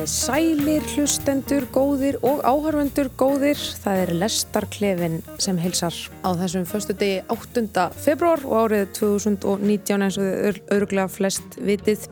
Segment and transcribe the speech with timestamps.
[0.00, 3.60] Komið sælir, hlustendur, góðir og áhörvendur góðir.
[3.82, 5.92] Það er Lestarklefin sem hilsar
[6.24, 7.84] á þessum förstu degi 8.
[8.00, 12.08] februar og árið 2019 eins og þau öruglega flest vitið.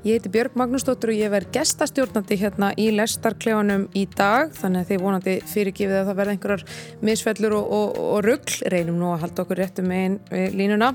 [0.00, 4.88] Ég heiti Björg Magnúsdóttur og ég verð gestastjórnandi hérna í Lestarklefanum í dag þannig að
[4.88, 6.64] þið vonandi fyrirgifið að það verða einhverjar
[7.04, 8.56] misfellur og, og, og ruggl.
[8.72, 10.16] Reynum nú að halda okkur réttum með
[10.56, 10.88] línuna.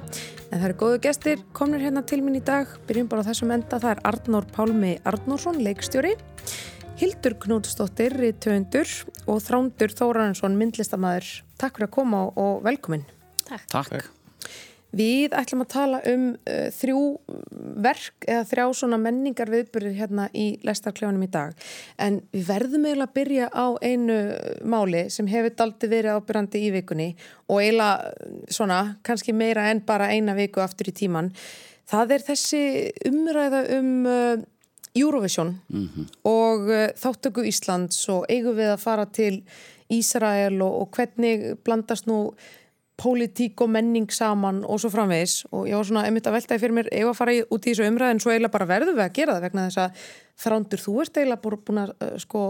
[0.50, 2.74] En það eru góðu gestir, komnir hérna til mín í dag.
[2.90, 3.78] Byrjum bara á þessum enda.
[3.78, 6.18] Það er Arnór Pálmi Arnórsson, leikstjóri.
[6.98, 8.90] Hildur Knútsdóttir, töndur
[9.30, 11.32] og Þrándur Þóraransson, myndlistamæður.
[11.62, 13.06] Takk fyrir að koma og velkomin.
[13.46, 13.70] Takk.
[13.70, 14.14] Takk.
[14.96, 17.02] Við ætlum að tala um uh, þrjú
[17.84, 21.54] verk eða þrjá svona menningar viðbyrðir hérna í lestarkljónum í dag.
[22.00, 24.18] En við verðum eiginlega að byrja á einu
[24.64, 27.12] máli sem hefur daldi verið ábyrjandi í vikunni
[27.50, 31.34] og eiginlega svona kannski meira en bara eina viku aftur í tíman.
[31.86, 32.66] Það er þessi
[33.12, 34.36] umræða um uh,
[34.96, 36.06] Eurovision mm -hmm.
[36.24, 39.44] og uh, þáttöku Íslands og eigum við að fara til
[39.90, 42.34] Ísrael og, og hvernig blandast nú
[43.00, 45.42] pólitík og menning saman og svo framvegis.
[45.52, 47.74] Og ég var svona einmitt að veltaði fyrir mér ef að fara í, út í
[47.74, 50.08] þessu umræðin svo eiginlega bara verðum við að gera það vegna þess að
[50.46, 52.42] þrándur þú ert eiginlega búin að uh, sko,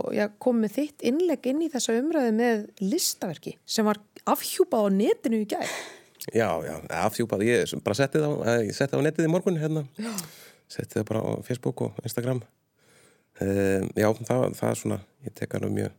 [0.41, 5.47] komið þitt innleg inn í þessa umræði með listaverki sem var afhjúpað á netinu í
[5.49, 5.75] gæð
[6.33, 9.83] Já, já, afhjúpað, ég bara setti það eh, það á netið í morgun hérna,
[10.71, 12.41] setti það bara á Facebook og Instagram.
[13.43, 15.93] Um, Já, það, það er svona, ég tek um mjög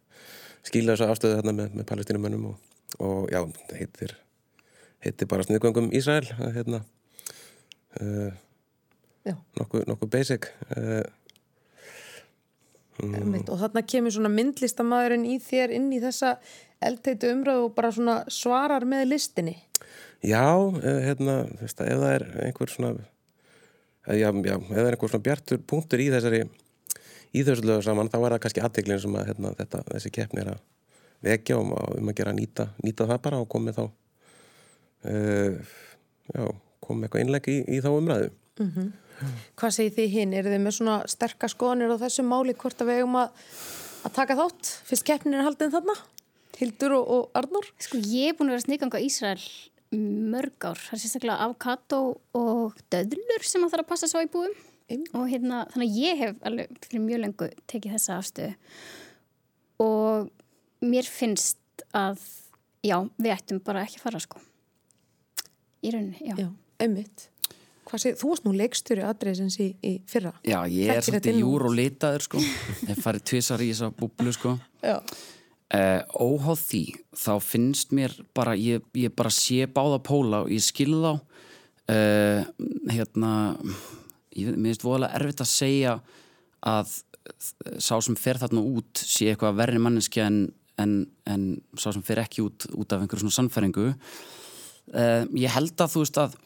[0.66, 3.44] skýla þessa afstöðu hérna með, með palestínumönnum og, og já,
[3.76, 4.16] heitir
[5.06, 6.82] heitir bara sniðgöngum Ísrael hérna
[8.00, 8.32] uh,
[9.58, 11.02] nokkuð nokku basic uh,
[13.02, 13.42] mm.
[13.44, 16.36] og þarna kemur svona myndlistamæðurinn í þér inn í þessa
[16.84, 19.56] eldteitu umröðu og bara svona svarar með listinni
[20.24, 22.94] já, uh, hérna veist, ef það er einhver svona
[24.12, 26.46] já, já, ef það er einhver svona bjartur punktur í þessari
[27.36, 30.42] í þessu lögu saman, þá er það kannski aðteglinn sem að hérna, þetta, þessi keppni
[30.42, 30.64] er að
[31.26, 33.84] vekja um að, um að gera nýta, nýta það bara og komið þá
[35.06, 36.44] já,
[36.84, 38.94] kom eitthvað einleg í, í þá umræðu mm -hmm.
[39.56, 40.32] Hvað segir þið hinn?
[40.36, 43.30] Er þið með svona sterkast skoðanir á þessu máli hvort að við eigum að,
[44.04, 45.94] að taka þátt fyrst keppnin er haldin þarna?
[46.58, 47.64] Hildur og, og Arnur?
[47.80, 49.46] Sko ég er búin að vera sniðganga í Ísrael
[49.96, 52.00] mörg ár, það er sérstaklega avokado
[52.36, 54.50] og döðlur sem það þarf að passa svo í búum
[54.90, 55.04] mm.
[55.14, 58.52] og hérna þannig að ég hef alveg fyrir mjög lengu tekið þessa afstöðu
[59.86, 60.28] og
[60.84, 62.18] mér finnst að
[62.82, 64.42] já, við ættum bara ekki að fara sko
[65.82, 66.36] í rauninni, já.
[66.40, 66.50] Já,
[66.82, 67.28] einmitt.
[67.86, 70.32] Sé, þú varst nú leikstjóri aðdreysins í, í fyrra.
[70.44, 72.42] Já, ég er svolítið júr og litaður sko.
[72.90, 74.56] Ég farið tvísar í þessa búblu sko.
[74.82, 74.98] Já.
[75.76, 76.82] Uh, óháð því,
[77.18, 82.44] þá finnst mér bara, ég, ég bara sé báða póla og ég skilð á uh,
[82.90, 83.32] hérna
[84.36, 85.96] ég finnst voðalega erfitt að segja
[86.66, 86.94] að
[87.82, 90.44] sá sem fer þarna út sé eitthvað verri manneski en,
[90.78, 93.88] en, en sá sem fer ekki út út af einhverjum svona sannfæringu
[94.94, 96.36] uh, ég held að þú veist að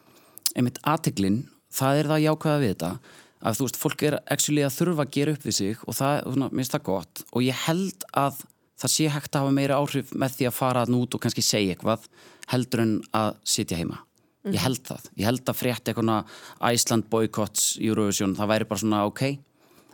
[0.57, 1.41] einmitt aðteglinn,
[1.71, 2.93] það er það jákvæða við þetta
[3.41, 6.15] að þú veist, fólk er actually að þurfa að gera upp við sig og það,
[6.27, 8.41] svona, minnst það gott og ég held að
[8.81, 11.75] það sé hægt að hafa meira áhrif með því að fara nút og kannski segja
[11.75, 12.07] eitthvað
[12.51, 14.01] heldur en að sitja heima
[14.41, 14.63] ég mhm.
[14.63, 16.35] held það, ég held að frétt eitthvað
[16.71, 19.23] Æsland boycotts Eurovision, það væri bara svona ok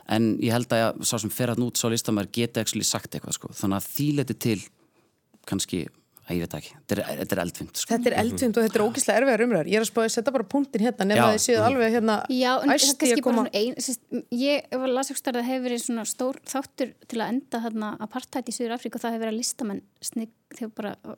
[0.08, 3.36] en ég held að sá sem fer að nút sá listamæður geta actually sagt eitthvað
[3.36, 3.52] sko.
[3.52, 4.60] þannig að því leti til
[5.48, 5.82] kannski
[6.36, 7.92] ég veit ekki, þetta er, þetta er eldvind sko.
[7.94, 9.70] Þetta er eldvind og þetta er ógíslega erfiðar umræður.
[9.72, 12.18] Ég er að spáði að setja bara punktin hérna nefn að þið séu alveg hérna
[12.34, 14.04] Já, en það er kannski bara svona ein sérst,
[14.42, 18.58] Ég var lasjókstarð að hefur verið svona stór þáttur til að enda hérna apartheid í
[18.58, 21.16] Suður Afríku og það hefur verið að listamenn snygg þegar bara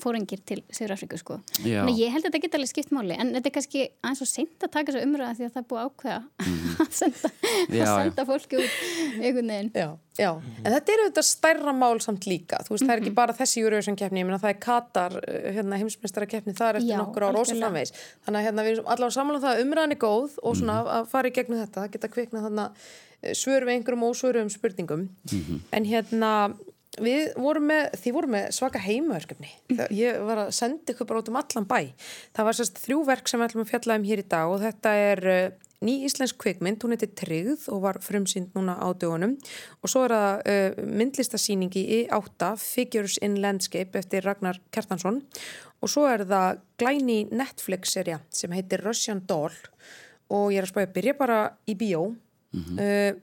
[0.00, 1.38] fóringir til Suður Afríku sko.
[1.58, 4.30] Þannig ég held að þetta geta alveg skipt máli en þetta er kannski aðeins og
[4.30, 6.62] seint að taka þessu umræða því að það er búið ákveða mm.
[6.82, 7.30] að senda,
[7.68, 8.78] já, að senda fólki út
[9.20, 9.88] einhvern veginn Já,
[10.18, 10.30] já.
[10.62, 12.88] en þetta eru þetta stærra mál samt líka þú veist, mm -hmm.
[12.88, 13.20] það er ekki mhm.
[13.20, 16.80] bara þessi Eurovision keppni ég menna það er Katar, eh, hérna, heimsmeistara keppni það er
[16.80, 17.92] eftir já, nokkur ára og svo framvegs
[18.24, 20.76] þannig að hérna, við erum allavega saman um það að umræðan er góð og svona
[20.80, 20.96] mm -hmm.
[20.96, 22.66] að fara í gegnum þetta það geta kviknað þarna
[23.22, 25.60] eh, svör við einhverjum ósvörum spurningum -hmm.
[25.72, 26.54] en hérna
[27.00, 29.50] við vorum með, þið vorum með svaka heimaverkefni.
[29.96, 31.80] Ég var að senda ykkur bara út um allan bæ.
[32.36, 34.60] Það var sérst þrjú verk sem við ætlum að fjalla um hér í dag og
[34.60, 39.38] þetta er uh, ný íslensk kvikmynd, hún heiti Tryggð og var frumsýnd núna á dögunum.
[39.80, 45.22] Og svo er það uh, myndlistasýningi í átta, Figures in Landscape eftir Ragnar Kjartansson.
[45.82, 49.56] Og svo er það glæni Netflix-serja sem heitir Russian Doll.
[50.32, 52.12] Og ég er að spæja að byrja bara í bíó.
[52.52, 52.78] Mm -hmm.
[52.84, 53.20] uh,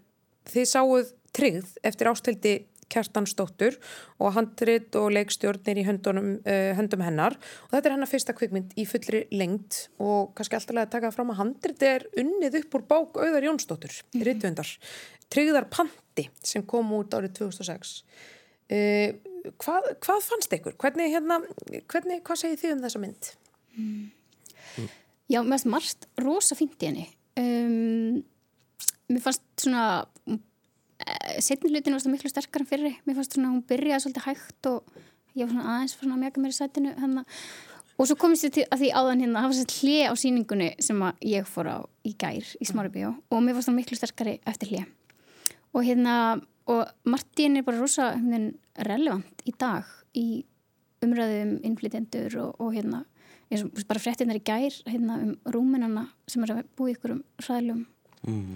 [0.49, 2.53] þið sáuð Tryggð eftir ástildi
[2.89, 3.77] Kjartansdóttur
[4.19, 8.75] og handrit og leikstjórnir í höndunum, uh, höndum hennar og þetta er hennar fyrsta kvikmynd
[8.79, 12.85] í fullri lengt og kannski alltaf að taka fram að handrit er unnið upp úr
[12.89, 14.25] bák auðar Jónsdóttur, mm -hmm.
[14.27, 14.75] rittvöndar
[15.29, 18.03] Tryggðar Panti sem kom út árið 2006
[18.71, 19.09] uh,
[19.57, 20.75] hvað, hvað fannst ykkur?
[20.77, 21.41] Hvernig, hérna,
[21.87, 23.31] hvernig, hvað segir þið um þessa mynd?
[23.77, 24.11] Mm.
[25.29, 27.07] Já, mér finnst margt rosa fint í henni
[27.37, 28.23] um,
[29.09, 30.37] mér fannst svona Eh,
[31.39, 34.99] setni hlutin var miklu sterkar en fyrri mér fannst svona hún byrjaði svolítið hægt og
[35.35, 37.25] ég var svona aðeins svona mega mér í sætinu hana.
[37.97, 40.69] og svo komist ég til að því áðan hérna það var svona hlið á síningunni
[40.83, 44.73] sem ég fór á í gær í Smáribíó og mér fannst það miklu sterkari eftir
[44.73, 44.87] hlið
[45.73, 46.15] og hérna
[46.69, 48.51] og Martín er bara rosa hérna,
[48.85, 50.43] relevant í dag í
[51.05, 53.05] umræðum innflytjendur og, og hérna
[53.49, 57.23] eins og bara fréttinnar í gær hérna um rúminana sem er að búi ykkur um
[57.47, 57.85] ræðlum
[58.27, 58.53] mm.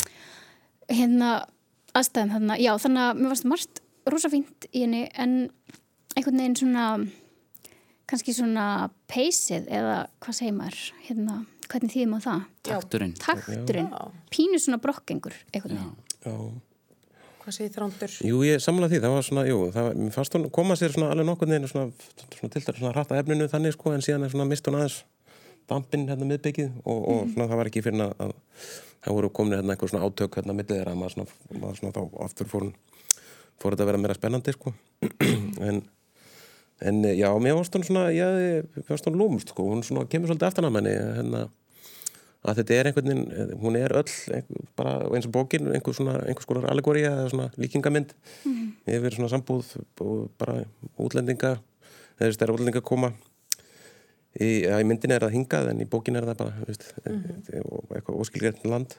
[0.92, 1.32] hérna
[1.98, 5.36] aðstæðum þarna, já þannig að mér varst margt rosa fínt í henni en
[6.18, 6.88] einhvern veginn svona
[8.10, 8.68] kannski svona
[9.10, 11.40] peysið eða hvað segir maður hérna,
[11.72, 12.44] hvernig þýðum á það?
[12.68, 13.16] Takturinn.
[13.22, 13.90] Takturinn,
[14.34, 15.98] pínu svona brokkengur einhvern veginn.
[16.24, 16.38] Já, já.
[17.44, 18.12] Hvað segir þrándur?
[18.24, 20.94] Jú, ég samlaði því, það var svona, jú, það var, mér fannst hún koma sér
[20.94, 21.90] svona alveg nokkur neina svona,
[22.38, 25.02] svona tiltar svona hratt að efninu þannig sko en síðan er svona mist hún aðeins
[25.70, 27.34] dampinn hérna miðbyggið og, og mm.
[27.34, 28.36] svona það var ekki fyrir að
[29.04, 32.22] það voru komin hérna eitthvað svona átök hérna millið þeirra maður svona, maður svona þá
[32.28, 32.70] aftur fór
[33.62, 34.74] fór þetta að vera meira spennandi sko
[35.68, 35.82] en,
[36.84, 38.28] en já, mér varst hún svona já,
[38.78, 41.44] mér varst hún lúmst sko hún svona kemur svolítið aftan að manni hérna
[42.44, 46.18] að þetta er einhvern veginn, hún er öll einhver, bara eins og bókin, einhvers svona
[46.26, 48.12] einhvers konar allegóri eða svona líkingamind
[48.44, 48.66] mm.
[48.98, 49.70] yfir svona sambúð
[50.40, 50.58] bara
[51.00, 51.56] útlendinga
[52.20, 53.14] eða að það er útlendinga koma
[54.42, 57.96] í, í myndin er það hingað en í bókin er það bara veist, mm -hmm.
[57.96, 58.98] eitthvað óskilgjörn land.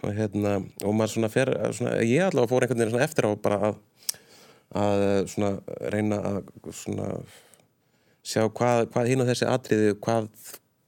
[0.00, 0.54] Og hérna
[0.84, 3.76] og maður svona fer, svona, ég allavega fór einhvern veginn eftir á bara að,
[4.72, 5.50] að svona
[5.92, 7.08] reyna að svona
[8.24, 10.30] sjá hvað, hvað hinn og þessi atriði hvað,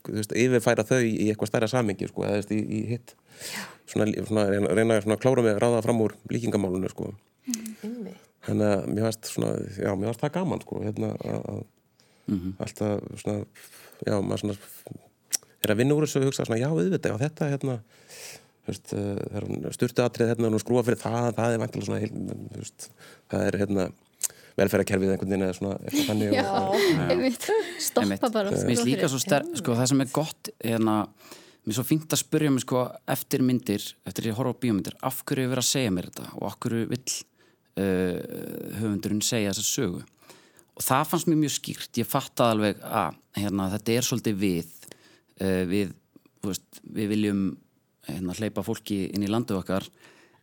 [0.07, 3.15] þú veist, yfirfæra þau í eitthvað stærra samingi, sko, eða þú veist, í, í hitt.
[3.87, 7.13] Svona, svona reyna, reyna að klára mig að ráða fram úr líkingamálunum, sko.
[7.47, 8.19] Mm -hmm.
[8.47, 11.65] þannig að mér varst svona, já, mér varst það gaman, sko, hérna að
[12.33, 12.53] mm -hmm.
[12.59, 13.45] alltaf svona,
[14.07, 14.57] já, maður svona
[15.63, 17.81] er að vinna úr þessu og hugsa svona, já, auðvitað, já, þetta, hérna
[18.67, 22.01] veist, eh, er styrtu atrið hérna og skrúa fyrir það, það er vantilega svona
[22.57, 22.91] veist,
[23.31, 23.91] það er, hérna
[24.59, 26.49] velferðarkerfið einhvern veginn eða svona eitthvað þannig Já,
[27.13, 27.47] einmitt,
[27.81, 30.97] stoppa bara Mér finnst líka svo sterk, sko, það sem er gott hérna,
[31.65, 32.85] mér er svo fínt að spurja mig sko,
[33.17, 36.29] eftir myndir, eftir ég horfa á bíómyndir af hverju er verið að segja mér þetta
[36.37, 37.17] og af hverju vill
[37.81, 38.19] uh,
[38.83, 40.05] höfundurinn segja þessa sögu
[40.77, 42.01] og það fannst mér mjög skýrt.
[42.01, 44.73] Ég fattaði alveg að hérna, þetta er svolítið við
[45.43, 45.93] uh, við,
[46.47, 47.45] veist, við viljum
[48.09, 49.87] hérna, hleypa fólki inn í landu okkar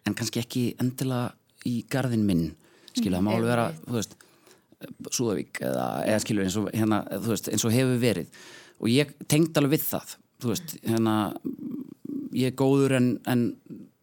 [0.07, 1.33] en kannski ekki endilega
[1.67, 2.47] í gardin minn
[2.93, 4.17] skilja, það má alveg vera veist,
[5.11, 8.29] Súðavík eða, eða skilja eins hérna, eins og hefur verið.
[8.79, 10.13] Og ég tengd alveg við það
[10.45, 11.15] veist, hérna
[12.31, 13.41] ég er góður en, en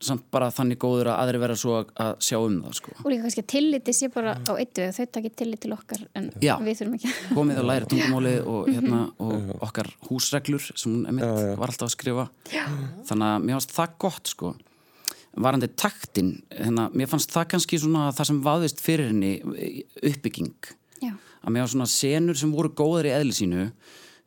[0.02, 2.92] samt bara þannig góður að aðri vera svo að sjá um það sko.
[3.00, 6.28] og líka kannski að tilliti sé bara á eittu þau takir tillit til okkar en
[6.44, 11.08] já, við þurfum ekki komið að læra tungumáli og, hérna, og okkar húsreglur sem hún
[11.12, 12.28] emitt var alltaf að skrifa.
[12.52, 12.64] Já.
[13.08, 14.54] þannig að mér fannst það gott sko.
[15.46, 19.34] Varandi taktin hérna, mér fannst það kannski svona það sem vaðist fyrir henni
[20.00, 20.72] uppbygging.
[21.00, 21.12] Já.
[21.40, 23.70] að mér var svona senur sem voru góðar í eðlisínu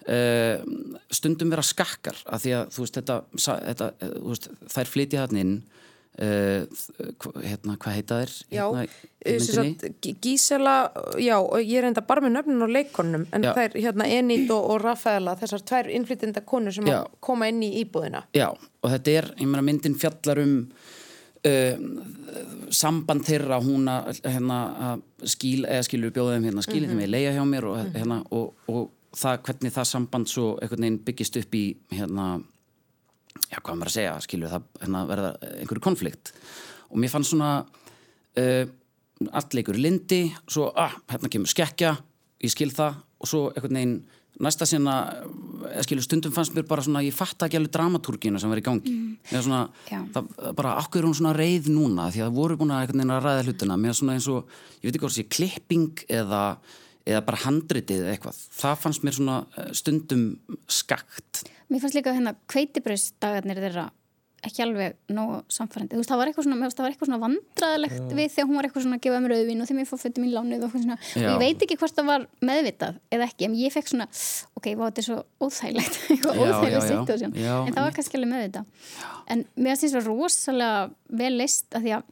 [0.10, 0.63] Uh,
[1.13, 5.38] stundum vera skakkar af því að þú veist þetta, þetta þú veist, þær flytja hann
[5.38, 5.51] inn
[6.18, 6.63] uh,
[7.44, 8.34] hérna, hvað heita þér?
[8.56, 9.86] Já, hérna, sagt,
[10.24, 10.75] Gísela
[11.22, 13.54] já, ég er enda bara með nöfnun og leikonum en já.
[13.60, 16.89] þær hérna Enid og, og Rafaela þessar tvær innflytjenda konur sem
[17.22, 20.60] koma inn í íbúðina Já, og þetta er, ég meina myndin fjallar um
[21.46, 21.89] uh,
[22.74, 27.04] samband þeirra hún að hérna, skil, eða skilur bjóðum hérna, skilir mm -hmm.
[27.04, 28.00] þeim í leia hjá mér og, -hmm.
[28.01, 31.63] hérna, og, og það, hvernig það samband svo einhvern veginn byggist upp í
[31.94, 32.28] hérna,
[33.50, 36.34] já hvað maður að segja skilju það hérna, verða einhverju konflikt.
[36.89, 38.63] Og mér fann svona uh,
[39.30, 41.98] alleikur lindi svo ah, hérna kemur skekkja
[42.39, 44.00] ég skil það og svo einhvern veginn
[44.39, 44.94] næsta sinna,
[45.84, 48.94] skilju stundum fannst mér bara svona, ég fatt ekki alveg dramatúrkina sem var í gangi.
[48.94, 49.16] Mm.
[49.34, 49.66] svona,
[50.13, 52.08] það, bara akkur er hún svona reið núna?
[52.13, 53.78] Því að það voru búin að að ræða hlutina.
[53.82, 56.44] Mér svona eins og, ég veit ekki hvort sé klipping eða
[57.10, 58.42] eða bara handritið eða eitthvað.
[58.60, 60.25] Það fannst mér svona eh, stundum
[60.70, 61.46] skakt.
[61.70, 63.89] Mér fannst líka hérna kveitibröðsdagarnir þeirra
[64.46, 67.98] ekki alveg nógu samfærandi, þú veist, það var eitthvað svona, það var eitthvað svona vandraðilegt
[67.98, 68.04] Já.
[68.20, 70.25] við þegar hún var eitthvað svona að gefa mér auðvin og þegar mér fór fötum
[70.25, 73.58] í lánuð og, svona, og ég veit ekki hvort það var meðvitað eða ekki, en
[73.60, 74.08] ég fekk svona
[74.60, 76.00] ok, wow, þetta er svo óþægilegt.
[76.30, 78.88] Óþægilegt situasjón, en það var kannski alveg meðvitað.
[79.36, 80.88] En mér finnst það rosalega
[81.20, 82.10] vel leist að því að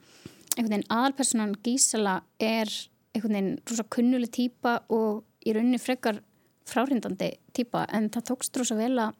[0.57, 2.71] einhvern veginn aðalpersonan Gísala er
[3.17, 6.21] einhvern veginn rosa kunnuleg týpa og í rauninni frekar
[6.67, 9.15] frárindandi týpa en það tókst rosa vel að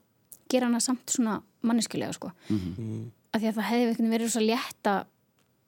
[0.48, 3.10] gera hana samt svona manneskilega sko mm -hmm.
[3.32, 5.04] af því að það hefði verið svo létt að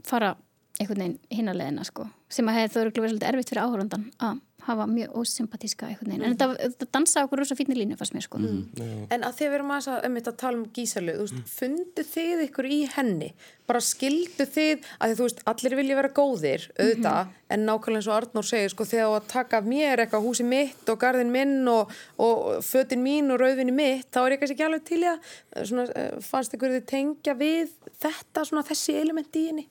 [0.05, 0.37] fara
[0.81, 4.87] einhvern veginn hinarleðina sko sem að hefði þó verið svolítið erfitt fyrir áhörundan að hafa
[4.91, 8.41] mjög ósympatíska einhvern veginn, en þetta, þetta dansa okkur rosa fínir línu fannst mér sko
[8.41, 8.61] mm.
[8.77, 9.07] Mm.
[9.15, 11.49] En að þið verum að, um að tala um gísalu þú veist, mm.
[11.55, 13.31] fundu þið ykkur í henni
[13.71, 17.35] bara skildu þið að þú veist, allir vilja vera góðir, auðvitað -hmm.
[17.55, 20.99] en nákvæmlega eins og Arnór segir sko, þegar að taka mér eitthvað húsi mitt og
[20.99, 24.85] gardin minn og, og fötin mín og rauðvinni mitt, þá er ég kannski ekki alveg
[24.85, 25.19] til að
[25.65, 27.69] svona, eh, fannst ykkur þið tengja við
[28.03, 29.69] þetta, svona þessi element í henni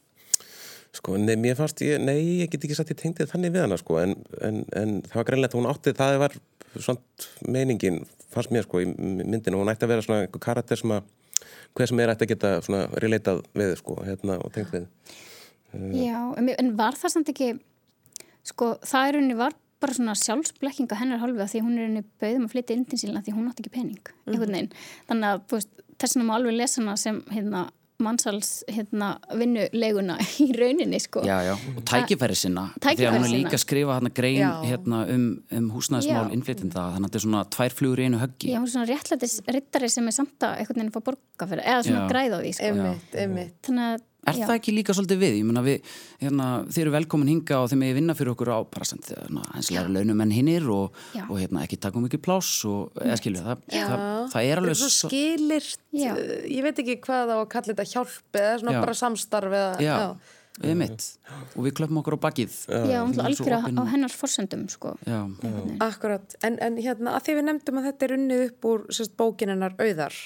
[0.96, 3.77] Sko, nei, mér fannst ég, nei, ég get ekki satt ég tengdið þannig við hana,
[3.77, 6.36] sko, en, en, en það var greinlegt að hún átti, það var
[6.74, 8.00] svona meiningin,
[8.34, 11.08] fannst mér, sko, í myndinu, hún ætti að vera svona einhver karakter sem að,
[11.77, 14.89] hver sem er ætti að geta svona relatað við, sko, hérna, og tengt við.
[16.01, 17.51] Já, en var það samt ekki,
[18.50, 22.01] sko, það er unni var bara svona sjálfsblekkinga hennar halvu að því hún er unni
[22.19, 24.72] bauðum að flytja inn til sílna því hún átti ekki pening, einhvern veginn.
[25.08, 27.62] Þannig að, þú veist, þess vegna má alveg lesa hana sem, hérna,
[28.03, 31.24] mannsals hérna, vinnuleguna í rauninni sko.
[31.27, 35.01] Já, já, og tækifæri sinna því að hún er líka að skrifa hérna, grein hérna,
[35.15, 35.25] um,
[35.60, 38.53] um húsnæðismál innflytjenda þannig að þetta er svona tvær flugur í einu höggi.
[38.53, 41.65] Já, hún er svona réttlætis rittari sem er samt að einhvern veginn fá borga fyrir,
[41.65, 42.70] eða svona græð á því sko.
[42.72, 43.58] Einmitt, einmitt.
[43.68, 44.45] Þannig að Er Já.
[44.49, 45.35] það ekki líka svolítið við?
[45.39, 48.59] Ég menna við, hérna, þið eru velkomin hinga og þeim er vinna fyrir okkur á
[48.67, 52.89] bara sem þið, einslega launum enn hinnir og, og hérna, ekki taka mikið pláss og,
[52.99, 56.11] eða skilju, það, það, það er alveg svo skilirt, Já.
[56.51, 58.81] ég veit ekki hvað á að kalla þetta hjálp eða svona Já.
[58.83, 59.95] bara samstarf eða, Já,
[60.59, 61.05] við mitt
[61.55, 62.57] og við klöfum okkur á bakið.
[62.67, 64.97] Já, alveg á hennars forsendum sko.
[65.85, 69.15] Akkurat, en, en hérna að því við nefndum að þetta er unnið upp úr sérst,
[69.15, 70.19] bókinennar auðar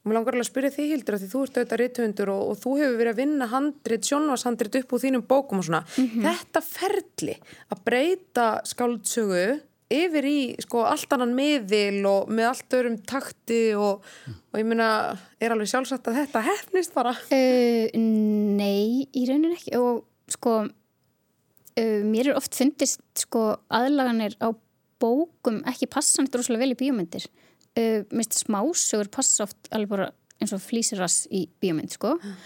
[0.00, 2.42] og mér langar alveg að spyrja því Hildur að því þú ert auðvitað ritthundur og,
[2.50, 6.06] og þú hefur verið að vinna handrit, sjónvarshandrit upp úr þínum bókum og svona mm
[6.06, 6.22] -hmm.
[6.28, 7.34] þetta ferli
[7.68, 14.04] að breyta skáldsögu yfir í sko allt annan miðil og með allt örum takti og,
[14.52, 17.14] og ég meina, er alveg sjálfsagt að þetta hefnist bara?
[17.34, 20.62] Uh, nei, í raunin ekki og sko
[21.80, 24.54] uh, mér er oft fundist sko aðlaganir á
[25.00, 27.26] bókum ekki passanit rosalega vel í bíómyndir
[27.78, 30.10] uh, mist smásögur passa oft alveg bara
[30.40, 32.36] eins og flýsirass í bíómynd sko mm.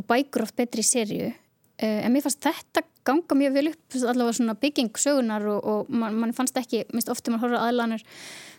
[0.00, 3.98] og bækur oft betri í sériu uh, en mér fannst þetta ganga mjög vel upp
[4.00, 8.04] allavega svona bygging sögunar og, og mann man fannst ekki, mist ofta mann horfður aðlanur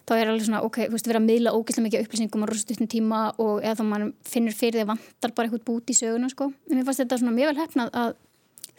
[0.05, 2.89] þá er alveg svona, ok, þú veist, vera að miðla ógeðslega mikið upplýsingum á rostutnum
[2.91, 6.29] tíma og eða þá mann finnur fyrir því að vantar bara eitthvað bút í söguna
[6.29, 8.13] sko, en mér fannst þetta svona mjög vel hefnað að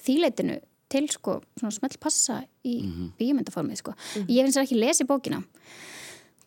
[0.06, 0.58] þýleitinu
[0.94, 3.08] til sko, svona smelt passa í mm -hmm.
[3.18, 3.90] bíomöndaformið sko.
[3.90, 4.30] Mm -hmm.
[4.30, 5.42] Ég finnst ekki lesið bókina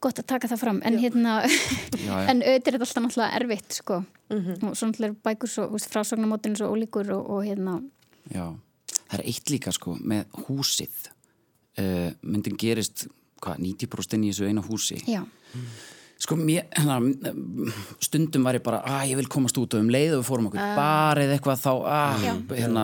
[0.03, 1.01] gott að taka það fram en já.
[1.05, 1.35] hérna
[2.07, 3.99] já, en auðvitað er þetta alltaf náttúrulega erfitt sko.
[4.29, 4.69] Mm -hmm.
[4.69, 7.81] og svona er bækur svo frásagnamótinu svo ólíkur og, og hérna.
[8.33, 8.55] Já,
[9.09, 11.11] það er eitt líka sko með húsið.
[11.79, 13.07] Uh, myndin gerist
[13.41, 15.03] hvað, 90% í þessu eina húsi?
[15.07, 15.23] Já.
[15.53, 15.65] Mm.
[16.19, 16.99] Sko mér, hérna,
[17.99, 20.47] stundum var ég bara að ég vil komast út og um leið og við fórum
[20.49, 20.75] okkur uh.
[20.75, 22.83] bara eða eitthvað þá að hérna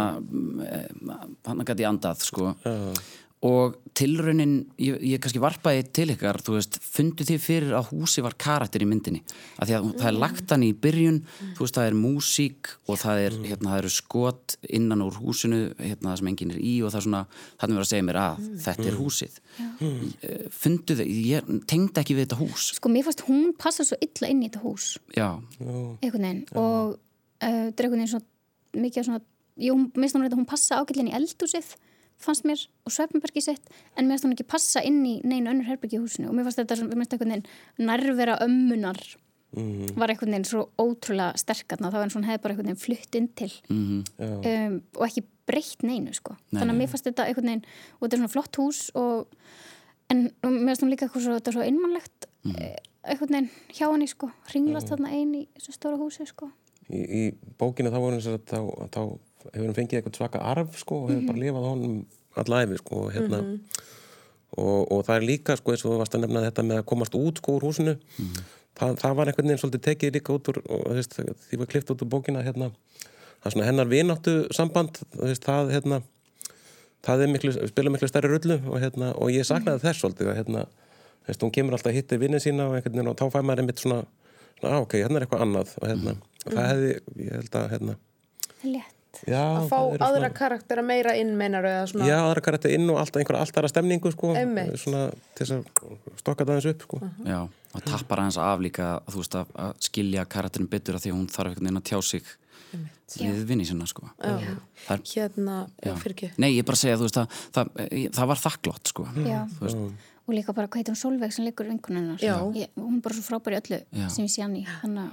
[1.45, 2.55] hann gæti andað sko.
[2.63, 2.93] Uh
[3.45, 8.23] og tilraunin, ég, ég kannski varpaði til ykkar, þú veist, fundu þið fyrir að húsi
[8.25, 9.21] var karakter í myndinni
[9.61, 9.93] að því að mm.
[10.01, 11.53] það er lagt hann í byrjun mm.
[11.55, 13.45] þú veist, það er músík og það er mm.
[13.51, 16.99] hérna, það eru skot innan úr húsinu hérna, það sem enginn er í og það
[16.99, 18.59] er svona þannig verður að segja mér að mm.
[18.65, 23.25] þetta er húsið eh, fundu þið, ég tengde ekki við þetta hús Sko, mér fannst
[23.29, 28.09] hún passa svo illa inn í þetta hús Já einhvern veginn og uh, er veginn
[28.09, 28.33] svona
[28.75, 29.23] mikið svona,
[29.61, 31.75] jú, mér finnst hún að hún passa inn í eldhúsið
[32.21, 35.67] fannst mér og Svefnbergi sitt en mér finnst hún ekki passa inn í neina önnur
[35.69, 36.29] herbyggi í húsinu.
[36.29, 39.01] Og mér fannst þetta mér finnst einhvern veginn nærvera ömmunar
[39.55, 39.99] mm -hmm.
[39.99, 43.27] var einhvern veginn svo ótrúlega sterkarna þá en hún hefði bara einhvern veginn flutt inn
[43.27, 44.67] til mm -hmm.
[44.67, 46.35] um, og ekki breytt neinu sko.
[46.51, 47.65] Nei, þannig að mér fannst þetta einhvern veginn
[47.99, 49.27] og þetta er svona flott hús og
[50.09, 52.75] en og mér finnst hún líka eitthvað svo, svo innmannlegt mm -hmm.
[53.03, 54.29] einhvern veginn hjá hann í sko.
[54.53, 56.49] Ringlast þarna einn í þessu stóra húsi sko.
[56.89, 58.39] Í, í bókinu þá voru þess að
[58.91, 59.01] þá
[59.53, 61.27] hefur hann fengið eitthvað svaka arf sko og hefur mm -hmm.
[61.27, 63.59] bara lifað honum allæfi sko hérna mm -hmm.
[64.57, 66.85] og, og það er líka sko eins og þú varst að nefna þetta með að
[66.91, 68.43] komast út sko úr húsinu mm -hmm.
[68.79, 71.13] það, það var einhvern veginn svolítið tekið líka út úr og veist
[71.49, 72.71] því var klift út úr bókina hérna
[73.39, 76.01] það er svona hennar vináttu samband þú veist það hérna
[77.05, 80.65] það miklu, spila miklu stærri rullu og hérna og ég saknaði þess svolítið að hérna
[81.27, 83.81] veist hún kemur alltaf að hitta vinnin sína og veginn og þá fæ maður einmitt
[83.81, 84.01] svona,
[84.59, 86.91] svona ok, hérna er eitthvað annað og hérna það hefði,
[87.25, 87.97] ég held að hérna,
[89.15, 89.31] Létt.
[89.31, 92.89] já, að fá aðra svona, karaktera meira inn meinar eða svona já, aðra karakter inn
[92.93, 94.73] og alltaf einhverja alltaf stemningu sko, Einmitt.
[94.81, 95.03] svona
[95.35, 97.01] til þess að stokka það eins upp sko.
[97.25, 101.15] Já, og tappar aðeins af líka þú veist að, að skilja karakterin betur að því
[101.17, 102.33] hún þarf einhvern veginn að tjá sig
[103.15, 104.47] við vinni sinna sko það
[104.89, 105.59] er, hérna,
[106.01, 107.71] fyrir ekki Nei, ég bara segja, þú veist að það,
[108.17, 109.39] það var þakklott sko Já.
[110.25, 111.45] Og líka bara hvað hún Solveig sem.
[111.45, 112.33] Já.
[112.57, 114.07] Ég, hún er bara svo frábær í öllu Já.
[114.09, 114.63] sem ég sé hann í.
[114.81, 115.11] Þannig að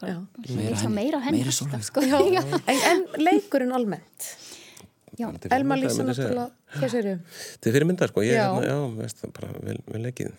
[0.00, 0.16] Já.
[0.56, 1.42] Meira meira henni.
[1.52, 2.00] Sko.
[2.12, 4.30] Já, en, en leikurinn almennt
[5.20, 5.26] Já.
[5.52, 6.28] Elma fyrirmyndar, Lísa myndi ég segja.
[6.30, 6.46] náttúrulega,
[6.78, 7.24] hvað sér ég?
[7.50, 8.46] Þetta er fyrir myndar sko, ég, Já.
[8.46, 10.30] hérna, já, veist, bara vel, vel leikið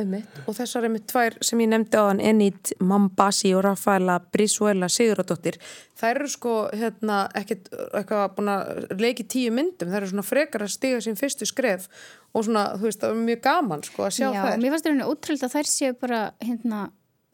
[0.00, 0.38] Einmitt.
[0.48, 4.88] Og þessar er með tvær sem ég nefndi á þann Enid Mambasi og Rafaela Brizuela
[4.88, 5.58] Siguradóttir.
[6.00, 9.90] Þær eru sko hérna ekkert eitthvað búin að leiki tíu myndum.
[9.90, 11.88] Þær eru svona frekar að stiga sín fyrstu skref
[12.32, 14.62] og svona, þú veist, það er mjög gaman sko að sjá Já, þær.
[14.62, 16.80] mér fannst það rauninni ótrúld að þær séu bara hérna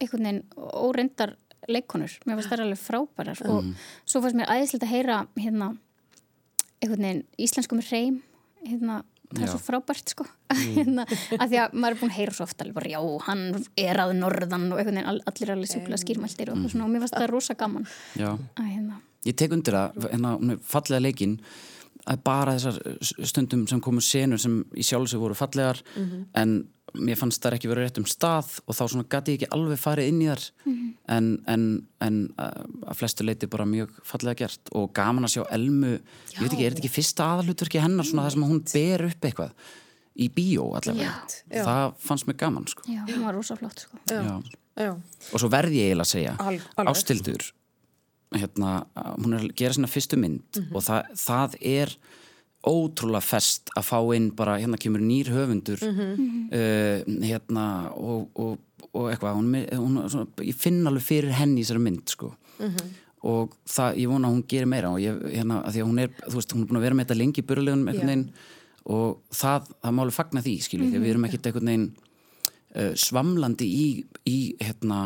[0.00, 0.42] einhvern veginn
[0.86, 1.36] óreindar
[1.72, 2.12] leikonur.
[2.26, 3.42] Mér fannst það alveg frábærar.
[3.50, 3.68] Og
[4.06, 5.68] svo fannst mér æðislegt að heyra hérna
[6.82, 8.16] einhvern veginn íslensku með reym
[8.66, 8.98] hérna,
[9.32, 9.52] það er Já.
[9.54, 10.26] svo frábært sko.
[10.76, 11.04] Hérna,
[11.36, 13.42] að því að maður er búin að heyra svo ofta alveg bara, já, hann
[13.82, 16.92] er að norðan og einhvern veginn all- allir er alveg sjúklega skýrmæltir og, svona, og
[16.92, 17.86] mér fannst það rosa gaman
[18.18, 18.28] já.
[18.36, 21.32] að hérna Ég tek undir að hérna, er fallega leikinn.
[22.06, 22.76] Að bara þessar
[23.26, 25.80] stundum sem komu senur sem í sjálf sig voru fallegar
[26.38, 26.52] en
[26.94, 29.80] mér fannst það ekki verið rétt um stað og þá svona gæti ég ekki alveg
[29.82, 30.44] farið inn í þar
[31.16, 31.64] en, en,
[32.06, 36.38] en uh, að flestu leiti bara mjög fallega gert og gaman að sjá Elmu, ég
[36.40, 39.66] veit ekki, er þetta ekki fyrsta aðalutverki hennar svona það sem hún ber upp eitthvað
[40.16, 41.10] í bíó allavega
[41.52, 41.64] Já.
[41.66, 44.22] það fannst mér gaman sko já, hún var rosa flott sko Já.
[44.22, 44.36] Já.
[44.86, 44.92] Já.
[45.34, 46.92] og svo verði ég eiginlega að segja Al- alveg.
[46.94, 47.44] Ástildur
[48.36, 48.70] hérna,
[49.22, 51.92] hún er að gera sína fyrstu mynd og það, það er
[52.66, 59.10] ótrúlega fest að fá inn bara, hérna kemur nýr höfundur uh, hérna og, og, og
[59.12, 62.32] eitthvað hún, hún, svona, ég finn alveg fyrir henni í þessari mynd sko.
[63.26, 66.02] Og það, ég vona að hún gerir meira og ég, hérna, að því að hún
[66.02, 68.12] er, þú veist, hún er búin að vera með þetta lengi í byrjulegunum einhvern Já.
[68.12, 68.28] veginn
[68.96, 72.05] og það, það máli fagna því, skilju, því að við erum ekkert einhvern veginn uh,
[73.00, 73.86] svamlandi í,
[74.28, 74.98] í hérna,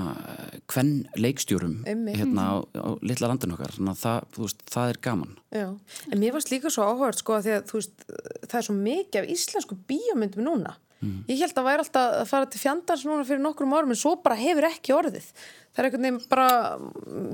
[0.71, 5.35] hvern leikstjórum hérna á, á litla landinu okkar þannig að það, veist, það er gaman
[5.55, 5.67] Já,
[6.11, 8.07] en mér varst líka svo áhugað sko að veist,
[8.47, 10.77] það er svo mikið af íslensku bíómyndum núna.
[11.01, 14.11] Ég held að væri alltaf að fara til fjandans núna fyrir nokkrum árum en svo
[14.21, 15.31] bara hefur ekki orðið.
[15.73, 16.49] Það er einhvern veginn bara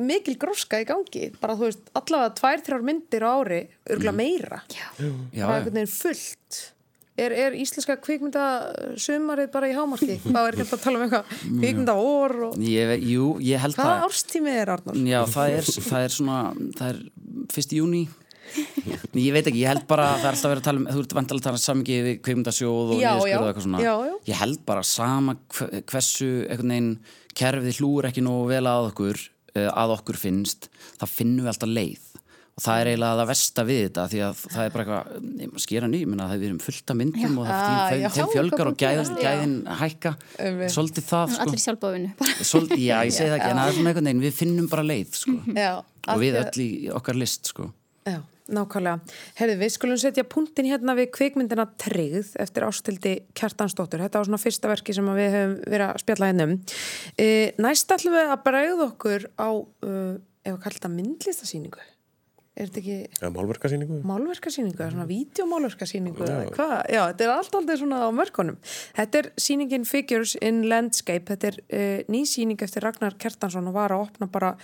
[0.07, 1.33] mikil gróska í gangi.
[1.41, 3.59] Bara þú veist, allavega tvær, þrjár myndir á ári,
[3.91, 4.61] örgulega meira.
[4.71, 4.87] já,
[5.35, 6.61] Já, bara einhvern veginn fullt.
[7.17, 8.43] Er, er íslenska kvikmynda
[9.01, 10.19] sumarið bara í hámarki?
[10.21, 11.31] Þá er alltaf að tala um eitthvað
[11.63, 12.59] kvikmynda or og...
[12.61, 14.99] Jú, ég held Hvaða það árstími er Arnar?
[15.09, 16.39] Já, það er, það er svona
[16.77, 17.01] það er
[17.57, 18.03] fyrst í júni
[19.17, 21.15] ég veit ekki, ég held bara það er alltaf verið að tala um, þú ert
[21.19, 23.39] vantilega að tala samingi við kveimundasjóð og Já, niðurskurð já.
[23.41, 24.13] og eitthvað svona Já, já.
[24.31, 26.93] ég held bara sama hve- hversu einhvern veginn
[27.37, 29.23] kerfið hlúur ekki nógu vel að okkur
[29.57, 30.69] eh, að okkur finnst,
[31.01, 32.06] það finnum við alltaf leið
[32.57, 35.89] og það er eiginlega það versta við þetta því að það er bara eitthvað skera
[35.93, 38.27] ný, menna það við erum fullt af myndum og það, Ah, þeim, já.
[38.33, 39.25] fjölgar og gæðin, Já.
[39.27, 40.13] gæðin hækka
[40.73, 41.43] svolítið það sko.
[41.45, 44.23] allir sjálfbóðinu bara Svolítið, já, ég segi það ekki, en það er svona einhvern veginn,
[44.25, 45.35] við finnum bara leið, sko.
[45.53, 47.73] Já, Og við öll í okkar list, sko.
[48.07, 49.01] Já, nákvæmlega.
[49.35, 53.99] Herði, við skulum setja punktin hérna við kvikmyndina Tryggð eftir ástildi Kjartansdóttur.
[54.01, 56.55] Þetta var svona fyrsta verki sem að við höfum verið að spjalla hérna um.
[57.19, 58.41] E, næst ætlum við að
[62.57, 66.75] Er þetta ekki Ja, málverkasýningu málverkasýningu, eða svona vídeomálverkasýningu eða hvað?
[66.89, 68.57] Já, þetta er allt aldrei svona á mörkunum.
[68.97, 73.77] Þetta er sýningin Figures in Landscape, þetta er uh, ný sýning eftir Ragnar Kjartansson og
[73.77, 74.55] var að opna bara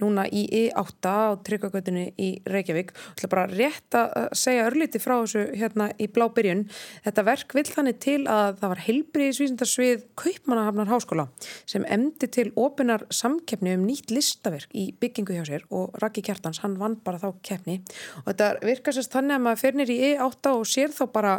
[0.00, 2.94] núna í E8 á Tryggagötunni í Reykjavík.
[3.20, 6.64] Það er bara rétt að segja örlíti frá þessu hérna í blá byrjun.
[7.04, 11.28] Þetta verk vill þannig til að það var heilbriðisvísindarsvið Kaupmannahafnar háskóla
[11.68, 16.62] sem emdi til opinar samkeppni um nýtt listaverk í byggingu hjá sér og Raggi Kjartans,
[16.64, 17.80] hann vann bara þá keppni.
[18.22, 21.34] Og þetta virkar sérst þannig að maður fer nýr í E8 og sér þá bara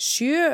[0.00, 0.50] sjö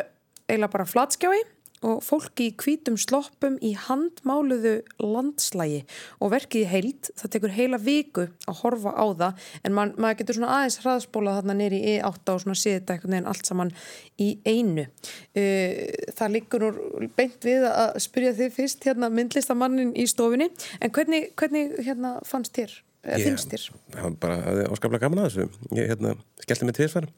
[0.50, 1.40] eiginlega bara flatskjái
[1.86, 5.80] og fólki í hvítum sloppum í handmáluðu landslægi
[6.20, 10.18] og verkið í heild, það tekur heila viku að horfa á það en man, maður
[10.20, 13.48] getur svona aðeins hraðspólað þarna nýri í E8 og svona séð þetta einhvern veginn allt
[13.48, 13.72] saman
[14.20, 14.86] í einu.
[15.32, 15.72] Uh,
[16.18, 20.50] það liggur nú beint við að spyrja þið fyrst hérna myndlistamannin í stofunni.
[20.84, 23.22] En hvernig, hvernig hérna fannst þér, yeah.
[23.24, 23.68] finnst þér?
[23.94, 25.64] Það var bara það er áskaplega gaman að þessu.
[25.78, 26.12] Ég hérna,
[26.44, 27.08] skellti mig tvisvar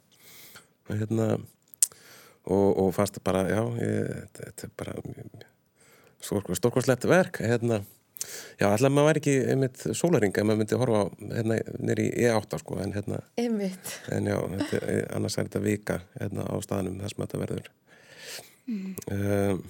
[0.89, 3.63] og hérna og, og fannst bara, já,
[4.39, 4.95] þetta, er bara
[6.23, 7.43] stórk- stórkostlegt verk.
[7.43, 7.83] Hérna,
[8.61, 11.07] já, alltaf maður væri ekki einmitt sólaring ef maður myndi horfa á,
[11.39, 14.39] hérna nýri í E8 sko, en hérna, en já,
[15.15, 17.71] annars er þetta vika hérna á staðanum þar sem þetta verður.
[19.13, 19.63] Um,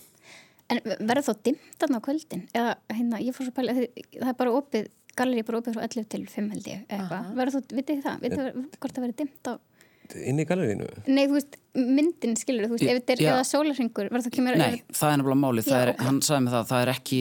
[0.73, 2.43] En verður þá dimmt þarna á kvöldin?
[2.57, 3.73] Eða, hérna, ég fór svo pæli,
[4.15, 4.87] það er bara opið
[5.19, 8.25] galleri bara opið frá 11 til 5 held ég eitthvað, verður þú, vitið þið það?
[8.25, 9.55] vitið þið hvort það verður dimmt á
[10.21, 14.09] inn í galerínu Nei, þú veist, myndin skilur þú veist, ef þetta er eða sólarringur
[14.11, 16.03] verður það kemur Nei, það er nefnilega máli, það Já, er, ok.
[16.09, 17.21] hann sagði mig það, það er ekki,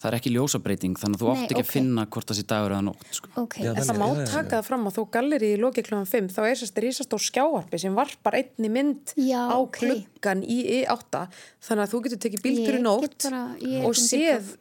[0.00, 1.66] það er ekki ljósabreiting, þannig að þú átt ekki ok.
[1.66, 3.32] að finna hvort það sé dagur eða nótt, sko.
[3.42, 6.10] Ok, Já, En það Þannig, má taka það fram að þó galleri í loki kljóðan
[6.14, 11.26] 5 þá er sérst risastór skjáarpi sem varpar einni mynd Já, á klukkan í I8
[11.68, 14.54] þannig að þú getur tekið bíltur í nótt og get séð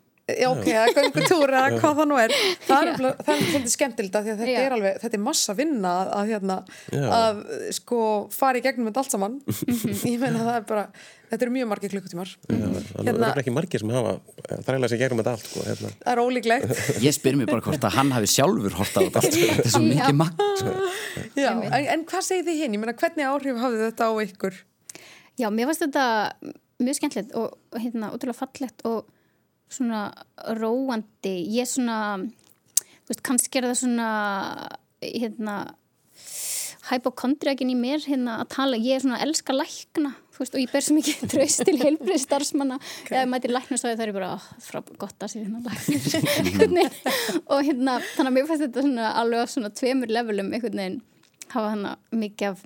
[0.50, 2.34] ok, eða göngutúr eða hvað það nú er
[2.68, 4.66] það er, það er svolítið skemmtilegt að því að þetta Já.
[4.70, 6.58] er alveg, þetta er massa vinna að, að hérna,
[7.20, 7.40] að
[7.80, 8.02] sko
[8.36, 9.96] fara í gegnum þetta allt saman Mhm.
[10.14, 10.84] ég meina það er bara
[11.30, 14.14] þetta eru mjög margir klukkutímar það Hérna- er ekki margir sem hafa
[14.66, 15.92] þræla sig gegnum þetta allt sko, hérna.
[16.00, 19.22] það er ólíklegt Ég spyr mér bara hvort að hann hafi sjálfur hort á þetta
[19.22, 20.74] allt, þetta er svo mikið magn, sko.
[21.40, 21.62] En,
[21.94, 22.76] en hvað segir þið hinn?
[22.78, 24.58] Ég meina, hvernig áhrif hafði þetta á ykkur?
[25.40, 26.06] Já, mér fannst þetta
[26.84, 29.06] mjög skemmtilegt og, og hérna, ótrúlega fallegt og
[29.70, 30.10] svona
[30.58, 31.36] róandi.
[31.50, 32.00] Ég er svona,
[33.10, 34.08] veist, kannski er það svona,
[35.04, 35.60] hérna,
[36.90, 38.80] hypokondriakin í mér hérna að tala.
[38.82, 42.24] Ég er svona að elska lækna, veist, og ég ber svo mikið tröst til heilbrið
[42.24, 42.80] starfsmanna.
[43.04, 43.22] Okay.
[43.22, 46.82] Ef mæti lækna svo það er bara, ó, frá gott að sér hérna veginn.
[47.46, 51.00] og hérna, þannig að mér fannst þetta svona alveg á svona tveimur levelum einhvern veginn
[51.50, 52.66] hafa hana mikið af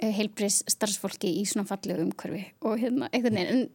[0.00, 3.66] heilbriðs starfsfólki í svona fallegu umhverfi og hérna einhvern veginn en,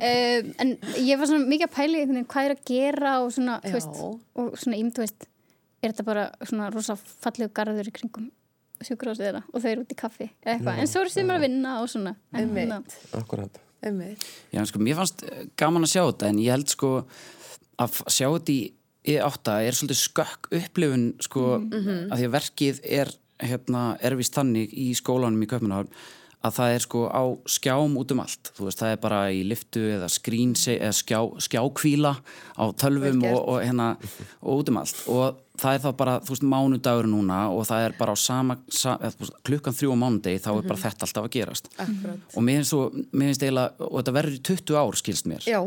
[0.00, 0.70] um, en
[1.04, 3.74] ég var svona mikið að pæli einhvern veginn hvað er að gera og svona, þú
[3.76, 4.00] veist,
[4.40, 5.26] og svona ímdu veist,
[5.84, 8.30] er þetta bara svona rosa fallegu garður í kringum
[8.84, 11.44] sjúkurásið þeirra og þau eru út í kaffi eða eitthvað, en svo eru sem að
[11.46, 12.62] vinna og svona en, Einmitt.
[12.64, 12.80] hérna,
[13.20, 14.24] akkurat Einmitt.
[14.54, 16.94] Já, sko, mér fannst eh, gaman að sjá þetta en ég held sko
[17.84, 18.62] að sjá þetta í
[19.14, 24.74] E8 er svolítið skökk upplifun sko að því að verkið er hérna, er vist þannig
[24.74, 25.90] í skólanum í Köpmanahafn
[26.44, 28.50] að það er sko á skjám út um allt.
[28.56, 32.12] Þú veist, það er bara í liftu eða skrýn eða skjá, skjákvíla
[32.60, 33.86] á tölvum og, og hérna
[34.42, 35.00] og út um allt.
[35.08, 38.58] Og það er þá bara, þú veist, mánudagur núna og það er bara á sama,
[38.68, 41.72] sa, eða, þú veist, klukkan þrjú á mánudegi þá er bara þetta alltaf að gerast.
[41.78, 42.28] Akkurat.
[42.34, 45.48] og mér finnst, svo, mér finnst eiginlega og þetta verður í 20 ár skilst mér.
[45.48, 45.60] Já,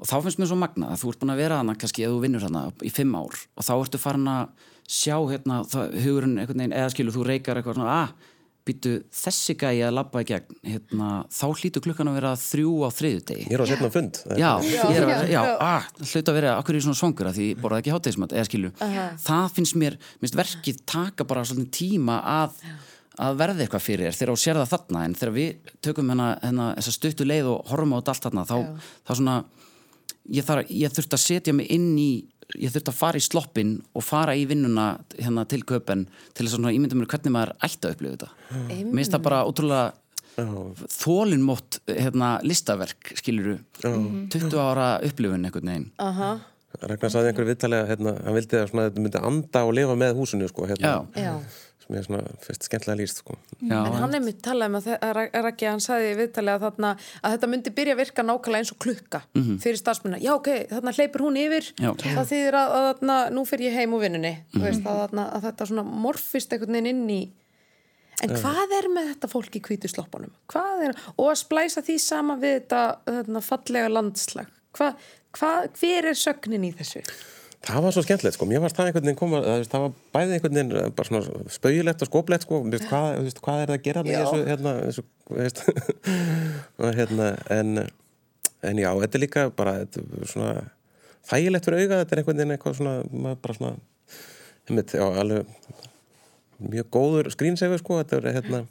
[0.00, 2.16] og þá finnst mér svo magna að þú ert búin að vera hana kannski eða
[2.16, 6.36] þú vinnur hana í 5 ár og þá ertu farin að sjá hérna það, hugurinn
[6.40, 8.28] einhvern veginn eða skilu þú reykar eitthvað svona að
[8.70, 10.58] býtu þessi gæi að labba í gegn.
[10.66, 14.20] Hérna, þá hlýtu klukkan að vera þrjú á þriðu degi ég er á setna fund.
[14.36, 17.48] Já, er að, já, að, hlut að vera akkur er ég svona svangur að því
[17.62, 18.72] borða ekki hátegismat eða skilu,
[19.24, 22.60] það finnst mér minnst verkið taka bara svolítið tíma að,
[23.26, 26.28] að verða eitthvað fyrir þér þegar þú sér það þarna, en þegar við tökum hérna,
[26.44, 28.56] hérna þessa stuttu leið og horfum á allt þarna, þá,
[29.08, 29.38] þá svona
[30.28, 32.10] ég, þarf, ég þurft að setja mig inn í
[32.58, 34.86] ég þurft að fara í sloppin og fara í vinnuna
[35.18, 38.30] hérna til köpen til þess að svona ímynda mér hvernig maður ætti að upplifa þetta.
[38.70, 39.92] Mér finnst það bara ótrúlega
[40.90, 45.90] þólinmótt hérna, listaverk skiluru, 20 ára upplifun einhvern veginn.
[46.00, 46.30] Aha,
[46.80, 50.46] Ragnar saði einhverju viðtalega hérna, hann vildi að þetta myndi anda og lifa með húsinu
[50.48, 51.24] sko, hérna, Já.
[51.24, 51.32] já.
[51.98, 53.34] Er svona fyrst skemmtilega líst sko.
[53.60, 56.52] Já, En hann er mitt talaði um að, að Ra- Raggi, hann sagði í viðtalið
[56.54, 56.90] að, þarna,
[57.22, 59.20] að þetta myndi byrja að virka nákvæmlega eins og klukka
[59.64, 60.20] fyrir starfsmunna.
[60.22, 61.90] Já, ok, þarna hleypur hún yfir, Já.
[62.04, 64.32] það þýðir að, að þarna, nú fyrir ég heim úr vinnunni.
[64.54, 67.20] Þú Veist, að, þarna, að þetta svona morfist einhvern veginn inn í...
[68.20, 70.32] En hvað er með þetta fólk í hvítu sloppunum?
[70.52, 74.50] Hvað er, og að splæsa því sama við þetta þarna, fallega landslag.
[74.76, 74.90] Hva,
[75.38, 77.00] hva, hver er sögnin í þessu?
[77.66, 80.36] Það var svo skemmtilegt sko, mér varst það einhvern veginn koma það, það var bæði
[80.36, 83.76] einhvern veginn eh, bara svona spauðilegt og skoplegt sko, veist, hvað, veist, hvað er það
[83.76, 85.04] að gera með þessu, hérna, þessu
[85.36, 85.62] veist,
[87.00, 87.82] hérna en,
[88.70, 90.54] en já, þetta er líka bara þetta er svona
[91.30, 93.74] þægilegt fyrir auga, þetta er einhvern veginn eitthvað svona, maður bara svona
[94.70, 95.56] einmitt, já, alveg
[96.60, 98.64] mjög góður skrýnsefur sko, þetta er hérna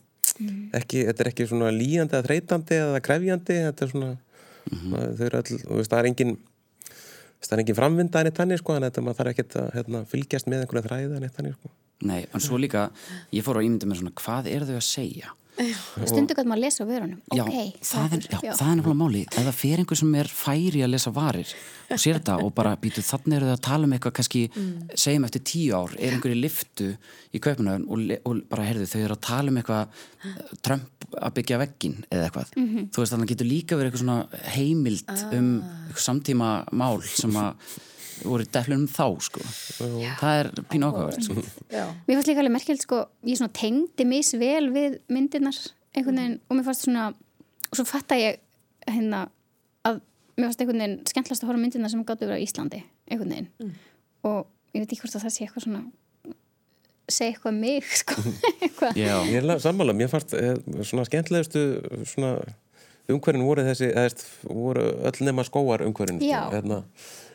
[0.78, 4.12] ekki, þetta er ekki svona líjandi eða þreytandi eða krefjandi, þetta er svona
[4.70, 6.36] maður, þau eru all, þú veist, það er engin
[7.48, 10.02] það er engin framvinda enn eitt þannig sko, en þetta maður þarf ekkert að hérna,
[10.10, 11.72] fylgjast með einhverja þræða enn eitt þannig sko.
[12.10, 12.86] Nei, en svo líka,
[13.36, 15.34] ég fór á ímynda mér svona, hvað er þau að segja?
[16.10, 17.20] Stundu hvað maður lesa á vörunum.
[17.36, 20.84] Já, ok, það er, það er nefnilega máli ef það fer einhver sem er færi
[20.86, 21.54] að lesa varir
[21.90, 24.44] og sér þetta og bara býtu þannig eru þau að tala um eitthvað kannski
[24.94, 26.90] segjum eftir tíu ár, er einhver í liftu
[27.36, 30.02] í kaupunöfun og, og bara heyrðu þau eru að tala um eitthvað
[30.66, 32.56] Trump að byggja veggin eða eitthvað.
[32.94, 35.54] Þú veist þannig að getur líka verið eitthvað svona heimild um
[35.90, 37.78] eitthvað samtíma mál sem að
[38.24, 39.44] voru deflunum þá sko.
[40.20, 41.44] Það er pínu ákvæðvært sko.
[41.72, 41.86] Já.
[42.08, 45.60] Mér fannst líka alveg merkilegt sko, ég svona tengdi misvel við myndirnar
[45.96, 47.08] einhvern veginn og mér fannst svona
[47.70, 48.40] og svo fatta ég
[48.90, 49.26] hérna
[49.88, 50.02] að
[50.38, 53.74] mér fannst einhvern veginn skemmtlast að horfa myndirnar sem gáttu verið á Íslandi einhvern veginn.
[54.28, 55.84] Og ég veit ekki hvort að það sé eitthvað svona
[57.10, 58.16] segja eitthvað um mig sko
[58.62, 58.98] eitthvað.
[59.00, 60.56] Já, Ég er sammála, mér fannst eh,
[60.86, 61.64] svona skemmtilegustu
[62.06, 62.36] svona
[63.10, 66.44] umhverfin voru þessi, eða voru öll nema skóar umhverfin Já.
[66.44, 66.80] sko, hérna,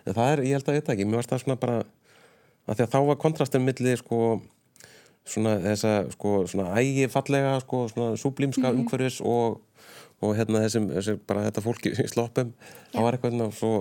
[0.05, 1.79] en það er, ég held að þetta ekki, mér varst það svona bara
[2.65, 4.21] að því að þá var kontrastin milli sko
[5.25, 8.83] svona þessa sko svona ægi fallega sko svona súblímska mm.
[8.83, 9.63] umhverfis og
[10.25, 12.53] og hérna þessum, þessum bara þetta fólki í sloppum,
[12.93, 13.73] það var eitthvað svo,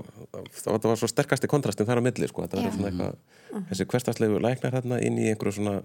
[0.57, 3.67] það var svo sterkasti kontrastin þar á milli sko, þetta var svona eitthvað mm.
[3.69, 5.75] þessi hverstarslegu læknar hérna inn í einhverju svona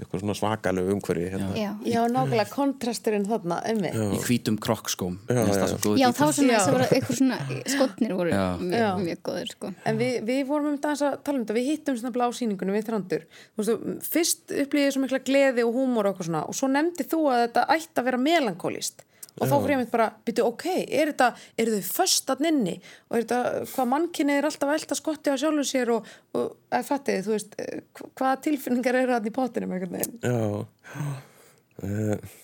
[0.00, 1.50] eitthvað svona svakalög umhverfi hérna.
[1.58, 2.00] Já, já.
[2.10, 3.92] Nákvæmlega kontrasturinn þarna ummi.
[4.16, 5.18] Í hvítum krokkskóm.
[5.28, 5.66] Já, já.
[6.00, 7.40] já það var svona, það var eitthvað svona
[7.74, 9.72] skotnir voru mjög, mjög góður sko.
[9.90, 11.58] En við, við vorum um þess að tala um þetta.
[11.60, 13.28] Við hittum svona blá síningunum við þrandur
[13.60, 16.42] Vistu, fyrst upplýðið svo mikla gleði og húmor og eitthvað svona.
[16.48, 19.06] Og svo nefndi þú að þetta ætti að vera melankólist
[19.40, 21.28] og þá fyrir ég mitt bara, byrju ok, er þetta
[21.62, 22.74] eru þau föstan inni?
[23.08, 26.84] Og er þetta, hvað mannkinni er alltaf velta skotti á sjálfum sér og, og að
[26.90, 27.56] fattið, þú veist
[28.20, 30.18] hvaða tilfinningar eru hann í potinu með einhvern veginn?
[30.20, 30.36] Já,
[31.86, 32.36] uh,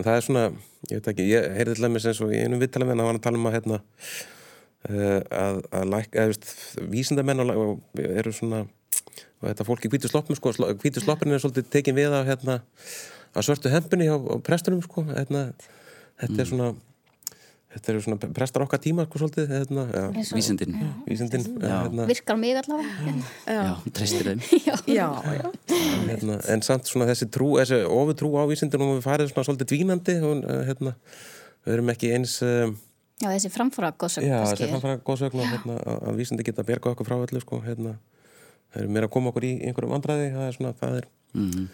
[0.00, 0.46] það er svona
[0.90, 3.12] ég veit ekki, ég heyrði til dæmis eins og í einum vittala með hann að
[3.12, 6.48] hann tala um að hérna uh, að, að læk, eða veist
[6.94, 11.96] vísindamenn eru svona og þetta fólk í hvítu sloppum sko, hvítu sloppinu er svolítið tekin
[11.96, 12.60] við af hérna
[13.34, 15.48] að svörtu hempunni á, á prestunum sko, hérna
[16.20, 16.74] þetta er svona
[17.74, 20.04] þetta eru svona prestar okkar tíma sko svolítið hérna, ja.
[20.34, 20.76] vísindin,
[21.08, 22.06] vísindin hérna.
[22.10, 23.14] virkar mig allavega.
[23.48, 24.44] Já, treystir þeim.
[24.98, 25.38] Já, já.
[26.06, 29.72] Hérna, en samt svona þessi trú þessi ofutrú á vísindin og við farið svona svolítið
[29.72, 30.94] dvínandi og hérna
[31.64, 32.76] við erum ekki eins um,
[33.22, 37.08] já þessi framfara góðsögn já þessi framfara góðsögn hérna, að vísindi geta að berga okkur
[37.08, 37.96] frá öllu sko hérna.
[38.74, 41.50] Það eru meira að koma okkur í einhverjum vandræði það er svona, það er mm
[41.50, 41.68] -hmm.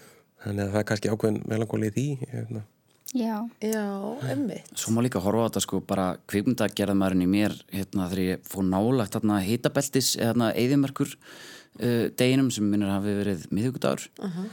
[0.44, 2.64] þannig að það er kannski ákveðin melankólið í hérna
[3.10, 3.86] Já, já,
[4.30, 8.44] emmitt Svo má líka horfa á þetta sko bara kvikmyndagerðamærin í mér hérna þegar ég
[8.46, 14.30] fór nálagt hérna hitabeltis eða hérna eðimerkur uh, deginum sem minnir hafi verið miðugudagur uh
[14.30, 14.46] -huh.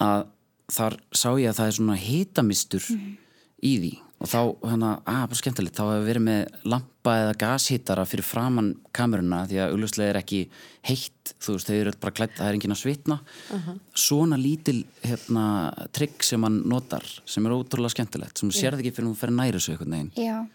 [0.00, 0.24] að
[0.72, 3.16] þar sá ég að það er svona hitamistur uh -huh.
[3.60, 8.06] í því og þá, hérna, að, bara skemmtilegt þá hefur verið með lampa eða gashittara
[8.08, 10.40] fyrir framann kameruna því að auglustlega er ekki
[10.88, 13.18] heitt, þú veist, þau eru bara klætt, það er enginn að svitna.
[13.54, 13.78] Uh -huh.
[13.94, 15.44] svona lítil, hérna
[15.92, 19.22] trygg sem hann notar, sem er ótrúlega skemmtilegt, sem sér það ekki fyrir að hún
[19.22, 20.12] fer næri svo einhvern veginn.
[20.16, 20.46] Já,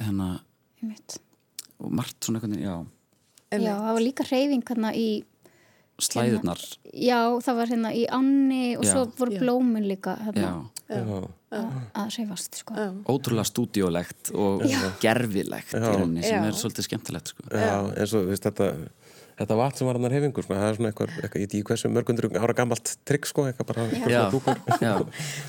[0.00, 0.40] hérna,
[1.78, 2.86] og margt svona einhvern veginn, já.
[3.54, 5.24] Já, það var líka reyfing hérna í
[6.02, 6.60] slæðurnar.
[6.94, 8.92] Já, það var hérna í Anni og já.
[8.92, 10.50] svo voru blómin líka hérna
[10.90, 11.22] Já, já.
[11.94, 12.74] Að reyfast sko.
[13.06, 14.80] ótrúlega stúdiólegt og já.
[15.00, 17.46] gerfilegt í rauninni sem er svolítið skemmtilegt sko.
[17.50, 18.72] Já, eins og veist, þetta
[19.38, 20.56] þetta vatn sem var hann að hefingur sko.
[20.58, 23.86] það er svona eitthvað, eitthvað, ég tíu hversu mörgundur ára gammalt trygg sko, eitthvað bara
[24.10, 24.22] já.
[24.84, 24.92] Já.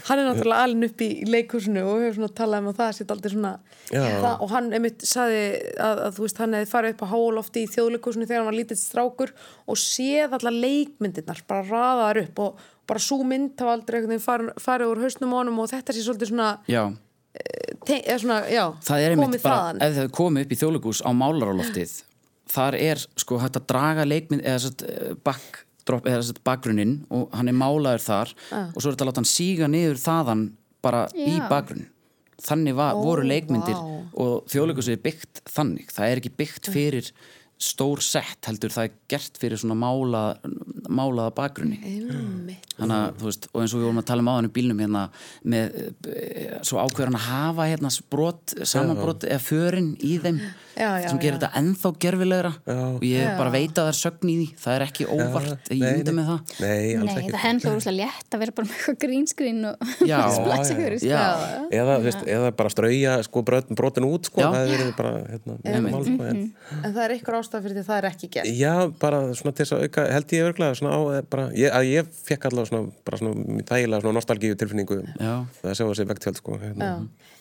[0.07, 3.13] hann er náttúrulega alveg upp í leikursinu og hefur svona talað um að það sitt
[3.15, 3.53] aldrei svona
[3.91, 5.41] það, og hann einmitt saði
[5.77, 8.59] að, að þú veist, hann hefði farið upp á hálofti í þjóðleikursinu þegar hann var
[8.59, 14.19] lítið strákur og séð allar leikmyndirnar bara raðaðar upp og bara svo mynd þá aldrei
[14.21, 16.85] farið fari úr hausnum honum og þetta sé svolítið svona já
[17.85, 21.91] Te, svona, já, það er einmitt bara, ef þau komið upp í þjóðlegús á málaráloftið
[22.51, 24.71] þar er sko hægt að draga leikmynd eða
[25.85, 28.69] eða svona bakgrunnin og hann er málaður þar ah.
[28.73, 30.47] og svo er þetta að láta hann síga niður þaðan
[30.85, 31.27] bara já.
[31.29, 31.89] í bakgrunn
[32.43, 34.03] þannig var, oh, voru leikmyndir wow.
[34.21, 35.89] og þjóðlegús er byggt þannig.
[35.93, 37.11] Það er ekki byggt fyrir
[37.65, 40.23] stór sett heldur það er gert fyrir svona mála,
[40.91, 41.79] málaða bakgrunni.
[42.75, 44.81] Þannig að þú veist og eins og við vorum að tala um áðan í bílnum
[44.83, 45.05] hérna
[45.53, 45.77] með
[46.11, 50.41] eh, svo ákveðan að hafa hérna brot, samanbrot eða förin í þeim
[50.75, 51.39] sem gerir já.
[51.39, 54.47] þetta ennþá gerfilegra og ég bara veit að það er sögn í því.
[54.61, 56.55] Það er ekki óvart, ég myndi með það.
[56.65, 59.93] Nei, Nei það hendur úrslega létt að vera bara með eitthvað grínskrin og
[60.35, 60.97] splætsefjör
[61.75, 61.97] eða,
[62.35, 66.81] eða bara strauja sko, brotin út sko, það verið bara hérna, mál, sko, en, mhm.
[66.81, 68.51] en það er ykkur ástæð fyrir því það er ekki gert?
[68.59, 71.71] Já, bara svona til þess að auka held ég örglega svona á, eh, bara, ég,
[71.75, 76.09] að ég fekk allavega svona, bara svona þægilega svona nostalgíu tilfinningu það að sjá þessi
[76.11, 76.91] vekthjöld sko hérna.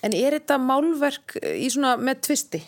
[0.04, 2.60] En er þetta málverk í svona með tvisti?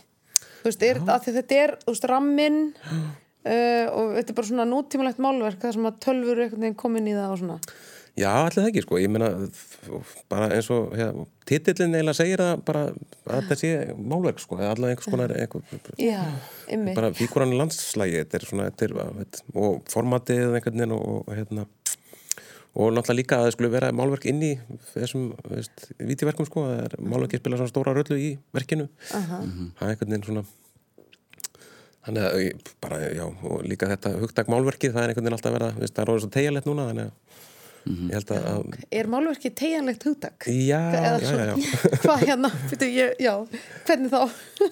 [0.67, 5.61] Þú veist, er, þetta er veist, ramminn uh, og þetta er bara svona nútímalegt málverk
[5.63, 7.61] það sem að tölfur komin í það og svona.
[8.17, 9.27] Já, allir það ekki, sko, ég meina
[10.33, 11.11] bara eins og ja,
[11.49, 15.99] titillin eiginlega segir það bara að þetta sé málverk, sko, eða allavega einhvers konar eitthvað,
[16.01, 16.23] Já,
[16.97, 18.95] bara fíkurann landslægi, þetta er svona þetta er,
[19.53, 21.67] og formatið einhvern veginn og, og hérna
[22.77, 24.53] og náttúrulega líka að það skulle vera málverk inn í
[24.93, 25.31] þessum
[25.97, 29.71] vítiverkum sko, það er málverkið spila svona stóra röllu í verkinu uh -huh.
[29.79, 30.45] það er einhvern veginn svona
[32.07, 35.59] þannig að bara, já, og líka þetta hugtak málverkið, það er einhvern veginn alltaf að
[35.59, 37.13] vera það er ráðið svo tegjalegt núna, þannig að
[37.87, 38.17] Mm -hmm.
[38.19, 38.79] að, að...
[38.91, 40.47] Er málverkið tegjanlegt hugtak?
[40.47, 41.55] Já, já, já, já.
[42.03, 42.51] Hvað hérna?
[42.81, 43.35] Ég, já,
[43.87, 44.23] hvernig þá?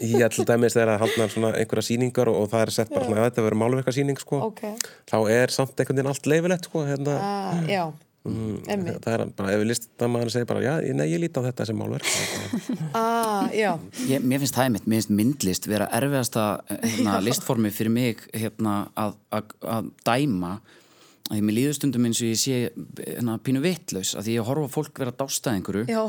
[0.01, 2.91] Ég held að með þess að haldna svona einhverja síningar og, og það er sett
[2.91, 4.41] bara svona að þetta verður málverkarsíning sko.
[4.51, 4.75] okay.
[5.07, 7.15] þá er samt einhvern veginn allt leifilegt sko, hérna.
[7.15, 7.93] uh, Já
[8.25, 11.41] mm, það er bara, ef við listum að maður segir bara, já, nei, ég líti
[11.41, 12.09] á þetta sem málverk
[12.97, 18.25] ah, ég, Mér finnst það einmitt, mér finnst myndlist vera erfiðasta hérna, listformi fyrir mig
[18.33, 20.55] hérna, að, að, að dæma
[21.31, 22.57] að ég með líðustundum eins og ég sé
[23.01, 25.85] hérna, pínu vittlaus, að því ég horfa fólk vera dástað einhverju.
[25.89, 26.03] Já,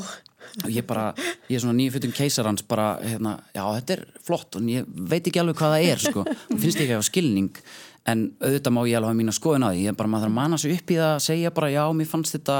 [0.62, 1.06] og ég bara,
[1.47, 5.41] ég er svona nýjufutum keisarans bara, hérna, já þetta er flott og ég veit ekki
[5.41, 6.25] alveg hvað það er sko.
[6.28, 7.63] Og finnst ekki að hafa skilning.
[8.06, 9.86] En auðvitað má ég alveg hafa mín að skoðina því.
[9.86, 11.82] Ég er bara, maður þarf að manna sig upp í það að segja bara já,
[11.95, 12.60] mér fannst þetta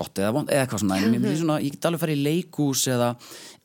[0.00, 2.28] gott eða vond eða eitthvað svona, en mér finnst svona, ég get alveg farið í
[2.28, 3.08] leikús eða,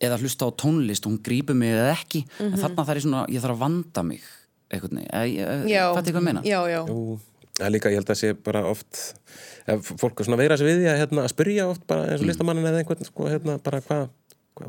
[0.08, 2.23] eða hlusta á tónlist og hún grípur mig eða ekki.
[2.41, 4.25] En þarna þarf ég svona, ég þarf að vanda mig
[4.73, 5.25] eitthvað, já,
[5.69, 6.41] ég hvað að meina?
[6.45, 7.19] Já, já, Jú,
[7.56, 9.02] það er líka, ég held að sé bara oft
[9.72, 12.08] ef fólk er svona að veira sig við því að, hérna, að spyrja oft bara
[12.12, 14.08] eins og listamannin eða einhvern sko, hérna, bara hvað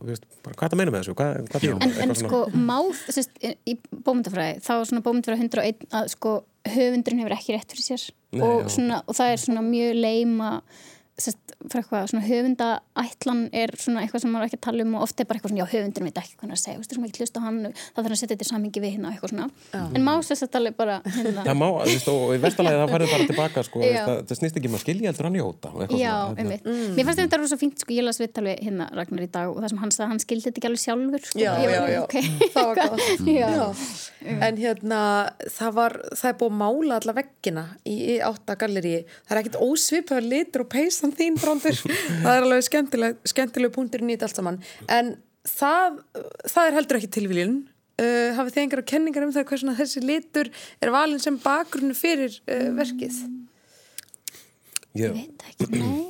[0.06, 3.76] veist, bara, hvað það meina með þessu, hvað, hvað En, en sko, máð, sérst, í
[4.06, 6.32] bómyndafræði, þá er svona bómyndafræði 101 að sko,
[6.74, 8.06] höfundurinn hefur ekki rétt fyrir sér.
[8.34, 10.50] Nei, og, svona, og það er svona mjög leima
[11.16, 15.20] sérst, fyrir eitthvað, svona höfundaætlan er svona eitthvað sem maður ekki tala um og oft
[15.20, 16.98] er bara eitthvað svona, já, höfundurinn veit ekki hvað hann að segja, þú veist, það
[16.98, 19.16] er ekki hlusta á hann, það þarf að setja þetta í samingi við hérna og
[19.16, 19.48] eitthvað svona,
[19.96, 23.14] en má sérst alveg bara, hérna, Það má, þú veist, og í vestalagi það farið
[23.14, 23.86] bara tilbaka, sko, Já.
[23.86, 26.58] veist, það, það snýst ekki um að skilja heldur njóta og eitthvað Já, svona, hérna.
[26.60, 26.96] einmitt.
[26.96, 29.72] Mér fannst þetta rosa fínt, sko, ég las við hérna Ragnar í dag og það
[29.72, 31.40] sem hann sagði, hann skildi þetta ekki alveg sjálfur, sko.
[31.40, 32.00] já, já, já.
[32.02, 32.16] ok.
[32.52, 33.04] það var gott
[33.36, 33.48] Já.
[33.56, 34.38] Já.
[34.42, 35.00] En hérna,
[35.54, 38.94] það var það er búið að mála alla veggina í, í átta galleri,
[39.26, 40.70] það er ekkit ósvipaður litur og
[41.06, 41.76] peysan þín frontur
[42.24, 45.16] það er alveg skemmtileg, skemmtileg punkturinn í þetta allt saman, en
[45.46, 46.00] það
[46.50, 47.56] það er heldur ekki tilvílun
[48.00, 52.34] uh, hafið þið einhverja kenningar um það hversuna þessi litur er valin sem bakgrunni fyrir
[52.46, 53.20] uh, verkið?
[54.96, 56.06] Ég, Veit ekki, nei.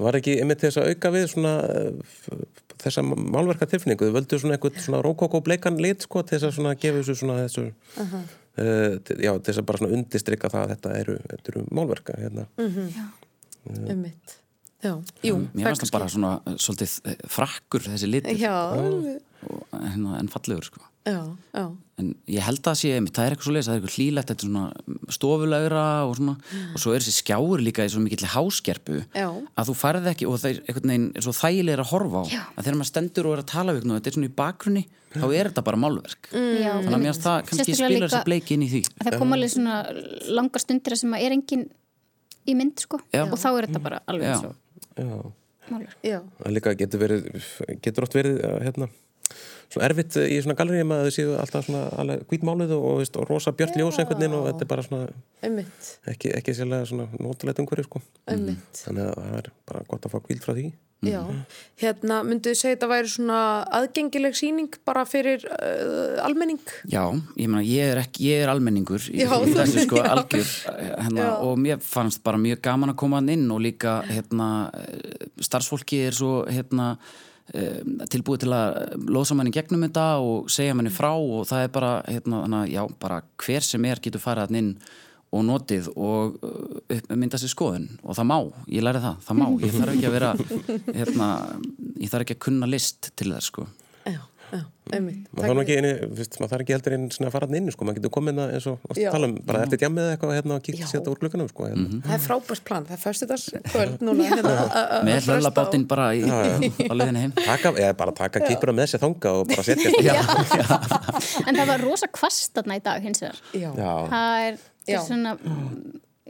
[0.00, 2.42] var ekki einmitt þess að auka við svona uh,
[2.80, 6.54] þessa málverka tilfinningu, þau völdu svona eitthvað svona rókókó bleikan lit, sko, til þess að
[6.58, 8.20] svona gefa þessu svona þessu uh
[8.60, 12.44] já, til þess að bara svona undistrykka það að þetta eru, þetta eru málverka, hérna
[13.68, 14.40] Um mitt
[14.80, 18.38] Já, jú, Mér fannst það bara svona uh, svolítið uh, frakkur þessi litur.
[18.40, 20.80] Já, og, hérna, en fallegur sko.
[21.04, 21.20] Já,
[21.56, 21.64] já.
[22.00, 24.30] En ég held að sé, einmitt, það er eitthvað svo leis það er eitthvað hlýlegt,
[24.30, 26.34] þetta er svona stofulegra og svona,
[26.72, 29.26] og svo er þessi skjáur líka í svo mikill háskerpu Já.
[29.28, 32.24] að þú farið ekki, og það er einhvern veginn er svo þægilega að horfa á,
[32.32, 32.42] Já.
[32.52, 34.84] að þegar maður stendur og er að tala við og þetta er svona í bakgrunni
[35.10, 36.30] þá er þetta bara málverk.
[36.30, 38.82] Já, þannig að mér finnst það kannski spilar þessi bleiki inn í því.
[39.00, 39.78] Það kom alveg svona
[40.36, 41.64] langar stundir sem að er engin
[42.48, 43.02] í mynd, sko.
[43.12, 43.26] Já.
[43.26, 44.34] Og þá er þetta bara alveg Já.
[44.38, 45.30] eins og
[45.70, 46.50] málverk.
[46.50, 47.30] Líka getur verið
[47.84, 48.90] getur oft verið, uh, hérna
[49.70, 53.18] svona erfitt í svona galleríum að þau séu alltaf svona alveg hvítmáluð og, og, veist,
[53.20, 55.10] og rosa björt ljós einhvern veginn og þetta er bara svona
[55.46, 58.02] einmitt, ekki, ekki sérlega svona nótulegt umhverju sko.
[58.30, 60.66] einmitt þannig að það er bara gott að fá kvíld frá því
[61.00, 61.22] Já,
[61.80, 63.36] hérna myndu þið segja þetta væri svona
[63.78, 66.60] aðgengileg síning bara fyrir uh, almenning?
[66.92, 67.06] Já,
[67.40, 71.80] ég meina, ég er, ekki, ég er almenningur í, þessu sko algjör hérna, og mér
[71.80, 76.34] fannst bara mjög gaman að koma hann inn og líka hérna, eh, starfsfólki er svo
[76.52, 76.92] hérna,
[77.54, 77.80] eh,
[78.12, 81.94] tilbúið til að losa manni gegnum þetta og segja manni frá og það er bara,
[82.12, 84.74] hérna, að já, bara hver sem er getur farið hann inn
[85.30, 87.84] og notið og uh, mynda sér skoðun.
[88.02, 88.38] Og það má,
[88.74, 89.46] ég læri það, það má.
[89.62, 90.32] Ég þarf ekki að vera
[90.96, 91.28] hérna,
[92.02, 93.66] ég þarf ekki að kunna list til þess sko.
[94.10, 94.18] Já,
[94.50, 94.60] já,
[94.96, 95.28] einmitt.
[95.36, 95.60] Maður
[96.40, 97.86] þarf ekki, heldur einn svona að fara hann inn sko.
[97.86, 100.56] maður getur komið það eins og að tala um bara eftir djamið eða eitthvað hérna,
[100.56, 100.80] og Já.
[100.80, 102.00] sér þetta úr glukkanum sko, hérna.
[102.08, 106.08] Það er frábært plan, það er fyrstudags kvöld núna hérna, að- að með hlöllabátinn bara
[106.18, 107.36] í, á leiðinni heim.
[107.38, 109.94] Taka, eða bara taka kipura með sér þanga og bara setja
[111.46, 114.58] En það var rosa kvast þarna í dag, hins vegar.
[114.90, 115.34] Það er, er svona...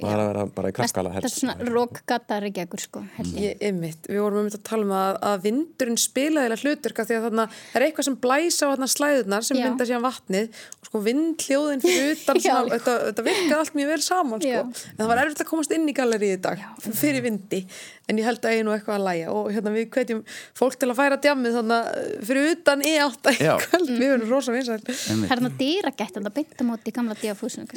[0.00, 3.42] er að vera bara í krakkala Það er helst svona rókgata reykjagur, sko, held ég.
[3.44, 7.18] Ég, einmitt, við vorum um þetta að tala um að, að vindurinn spilaði hlutverka því
[7.18, 11.02] að þarna er eitthvað sem blæsa á þarna slæðunar sem mynda síðan vatnið og sko
[11.04, 12.46] vindhljóðin fyrir utan Já.
[12.46, 14.64] svona, þetta, þetta virkaði allt mjög vel saman sko.
[14.64, 17.64] En það var erfitt að komast inn í gallerið í dag fyrir vindi,
[18.10, 20.20] en ég held að ég nú eitthvað að læja og hérna við hvetjum
[20.58, 21.82] fólk til að færa djammið þannig
[22.28, 23.54] fyrir utan í átt að Já.
[23.64, 24.80] kvöld, við verðum rosa vinsæl.
[24.84, 27.66] Það er þarna dýragætt, þannig að beinta móti í gamla díafúsinu.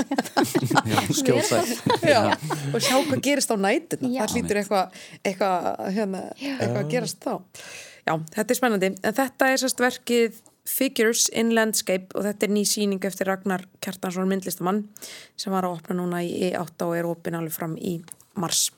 [2.73, 3.61] og sjá hvað gerist á Já.
[4.23, 4.85] það hlýtur eitthvað
[5.23, 5.51] eitthva,
[5.93, 7.33] hérna, eitthva að gerast þá.
[8.03, 8.87] Já, þetta er spennandi.
[8.99, 10.31] En þetta er sérst verkið
[10.63, 14.85] Figures in Landscape og þetta er ný síning eftir Ragnar Kjartansson myndlistamann
[15.35, 17.97] sem var að opna núna í E8 og er opin alveg fram í
[18.39, 18.69] mars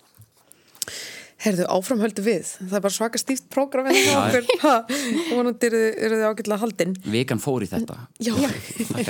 [1.44, 2.48] Herðu, áframhöldu við.
[2.62, 4.46] Það er bara svaka stíft prógram en það okkur.
[4.64, 7.98] Ha, og vonandi eru, eru þið ágætlega haldinn Vikan fór í þetta.
[8.24, 8.32] Já,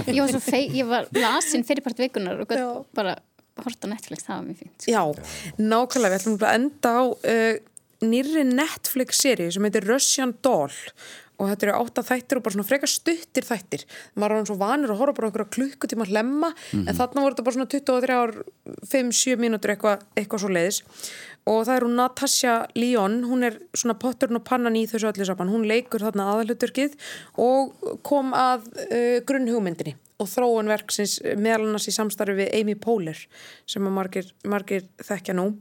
[0.09, 2.65] Ég var svo fei, ég var lasin fyrirpart vikunar og Já.
[2.97, 3.13] bara
[3.61, 4.75] horta Netflix, það var mjög fínt.
[4.81, 4.91] sko.
[4.91, 5.03] Já,
[5.61, 7.53] nákvæmlega, við ætlum bara að enda á uh,
[8.09, 10.73] nýrri Netflix-seri sem heitir Russian Doll
[11.37, 13.85] og þetta eru átta þættir og bara svona frekar stuttir þættir.
[14.15, 16.89] Maður er svo vanur að horfa bara okkur klukkutíma hlemma mm -hmm.
[16.89, 18.31] en þarna voru þetta bara svona 23 ár
[18.93, 20.83] 5-7 mínútur eitthvað eitthva svo leiðis
[21.45, 25.25] og það er hún Natasja Líón hún er svona potturinn og pannan í þessu öllu
[25.25, 25.51] saman.
[25.53, 26.97] Hún leikur þarna aðaluturkið
[27.37, 33.19] og kom að uh, grunnhugmyndinni og þróun verksins meðal annars í samstarfi við Amy Poehler
[33.67, 35.51] sem að margir, margir þekkja nú.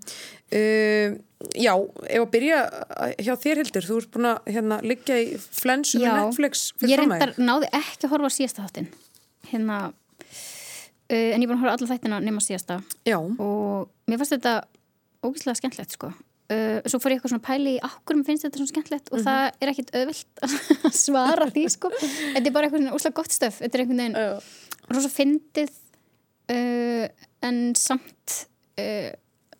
[0.54, 1.18] Uh,
[1.54, 1.74] Já,
[2.08, 2.60] ef að byrja
[3.18, 7.34] hjá þér Hildur, þú ert búin að hérna, liggja í flensu með Netflix Ég reyndar
[7.38, 8.88] náði ekki að horfa á síðasta þáttin
[9.50, 9.78] hérna
[11.12, 12.80] uh, en ég búin að horfa allar þættina nema síðasta.
[13.06, 13.18] Já.
[13.18, 14.54] og mér fannst þetta
[15.24, 16.12] ógíslega skemmtlegt sko.
[16.52, 19.16] Uh, svo fór ég eitthvað svona pæli í okkur mér finnst þetta svona skemmtlegt og
[19.16, 19.28] mm -hmm.
[19.30, 20.42] það er ekkit auðvilt
[20.90, 21.92] að svara því sko.
[22.00, 23.60] Þetta er bara eitthvað svona úslega gott stöf.
[23.62, 24.18] Þetta er einhvern veginn
[24.92, 25.72] rosa fyndið
[26.52, 27.06] uh,
[27.48, 28.36] en samt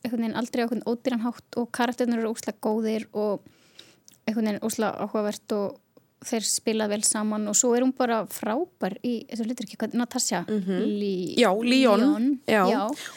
[0.05, 3.43] aldrei á einhvern ódýran hátt og karakterinu eru úslega góðir og
[4.27, 5.81] einhvern veginn úslega áhugavert og
[6.25, 10.45] þeir spilað vel saman og svo er hún bara frábær í þessu litur ekki, Natasja
[10.47, 10.85] mm -hmm.
[11.01, 11.35] Lí...
[11.37, 12.39] Já, Líón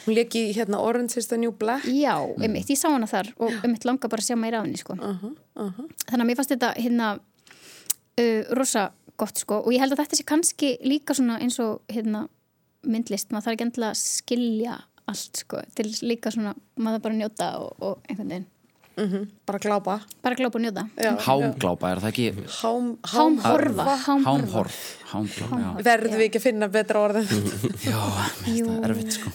[0.04, 2.42] hún leki hérna Orange is the New Black Já, mm.
[2.42, 4.92] einmitt, ég sá hana þar og einmitt langa bara að sjá meira af henni sko.
[4.94, 5.86] uh -huh, uh -huh.
[6.10, 7.18] þannig að mér fannst þetta hérna
[8.20, 11.80] uh, rosa gott sko og ég held að þetta sé kannski líka svona eins og
[11.88, 12.28] hérna
[12.82, 14.78] myndlist, maður þarf ekki endilega að skilja
[15.08, 18.46] allt sko, til líka svona maður bara njóta og, og einhvern veginn.
[18.98, 19.26] Mm -hmm.
[19.46, 20.00] bara glápa.
[20.22, 20.88] Bara glápa og njóta.
[20.98, 22.34] Hámglápa, er það ekki?
[23.02, 23.96] Hámhorfa.
[24.06, 24.78] hámhorf
[25.84, 27.28] verður við ekki að finna betra orðin
[27.80, 28.00] já,
[28.44, 29.30] það er erfitt sko.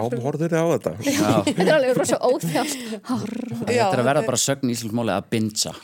[0.00, 0.92] Hámhorður á þetta?
[1.44, 2.78] Þetta er alveg rosa óþjált.
[3.66, 5.74] Þetta er að verða bara sögn í Íslandsmáli að binsa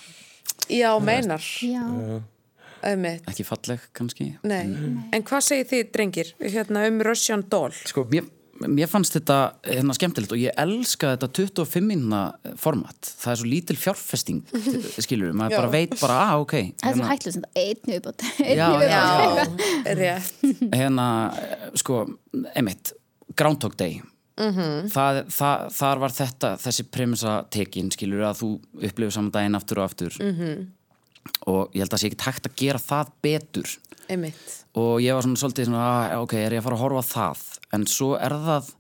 [0.69, 1.43] já, meinar.
[1.61, 1.85] Já.
[3.27, 4.33] Ekki falleg kannski.
[4.47, 4.75] En,
[5.13, 7.75] en hvað segir þið drengir hérna, um Russian Doll?
[7.89, 8.29] Sko, mér
[8.67, 12.23] mér fannst þetta hérna, skemmtilegt og ég elska þetta 25 minna
[12.59, 14.43] format það er svo lítil fjárfesting
[15.05, 15.61] skilur við, maður já.
[15.61, 18.21] bara veit bara að ah, ok það er svo hérna- hættilega sem þetta einni uppátt
[18.45, 18.71] einni
[20.09, 21.09] uppátt hérna
[21.79, 22.05] sko,
[22.59, 22.95] emitt
[23.39, 24.89] Groundhog Day mm -hmm.
[24.95, 28.51] það, það, þar var þetta þessi premissa tekin skilur við að þú
[28.91, 30.67] upplifir saman daginn aftur og aftur mm -hmm.
[31.47, 33.79] og ég held að það sé ekki takt að gera það betur
[34.09, 34.65] Einmitt.
[34.75, 37.58] og ég var svona svolítið svona, ah, ok, er ég að fara að horfa það
[37.75, 38.71] en svo er það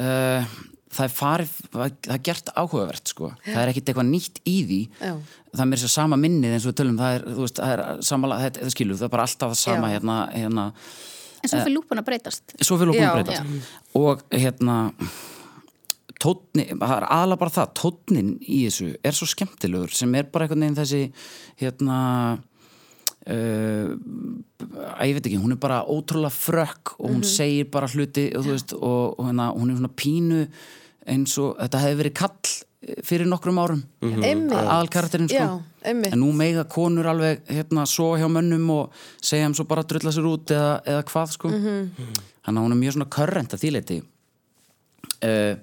[0.00, 0.58] uh,
[0.90, 3.30] það er farið það er gert áhugavert sko.
[3.44, 3.52] Já.
[3.52, 4.80] það er ekkert eitthvað nýtt í því.
[4.98, 5.14] Já.
[5.54, 8.04] það er mér svo sama minnið eins og við tölum það er, veist, það er
[8.10, 10.68] sama, það, það skilur það er bara alltaf það sama hérna, hérna
[11.40, 12.56] en svo fyrir lúpun að breytast.
[12.60, 13.68] Svo fyrir lúpun að breytast.
[14.00, 14.76] og hérna
[16.20, 20.46] tótni, það er aðla bara það tótnin í þessu er svo skemmtilegur sem er bara
[20.46, 21.02] einhvern veginn þessi
[21.62, 22.00] hérna
[23.26, 27.36] að ég veit ekki, hún er bara ótrúlega frökk og hún mm -hmm.
[27.36, 30.48] segir bara hluti og, veist, og, og hérna, hún er svona pínu
[31.06, 32.48] eins og þetta hefði verið kall
[33.04, 33.82] fyrir nokkrum árum.
[34.00, 34.54] Mm -hmm.
[34.54, 35.36] aðalkarakterinn sko.
[35.36, 38.90] Já, en nú meiga konur alveg hérna svo hjá mönnum og
[39.20, 41.48] segja hann svo bara að drulla sér út eða, eða hvað sko.
[41.48, 42.58] Mm -hmm.
[42.58, 44.02] hún er mjög svona körrent að þýleiti
[45.24, 45.56] uh,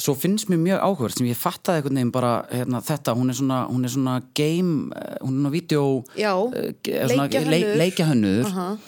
[0.00, 3.36] svo finnst mér mjög áhverð sem ég fattaði einhvern veginn bara hérna, þetta, hún er
[3.36, 5.84] svona, hún er svona game, eh, hún er svona video
[6.16, 8.78] Já, uh, leikjahönnur uh -huh.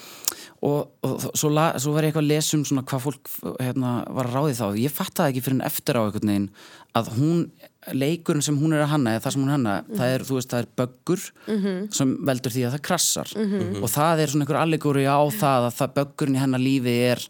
[0.63, 3.29] og, og svo, la, svo var ég eitthvað að lesa um svona hvað fólk
[3.61, 6.51] hérna, var að ráði þá ég fattaði ekki fyrir henn eftir á einhvern veginn
[6.95, 7.51] að hún,
[7.93, 9.99] leikurinn sem hún er að hanna eða það sem hún hanna, mm -hmm.
[9.99, 11.95] það er, þú veist, það er böggur mm -hmm.
[11.95, 13.83] sem veldur því að það krassar mm -hmm.
[13.83, 17.21] og það er svona einhver allegóri á það að það böggurinn í hennar lífi er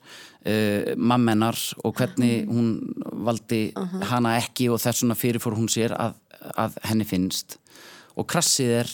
[0.47, 2.78] uh, mammenar og hvernig hún
[3.26, 4.05] valdi uh -huh.
[4.05, 6.14] hana ekki og þess vegna fyrirfór hún sér að,
[6.57, 7.59] að henni finnst
[8.16, 8.88] og krassið er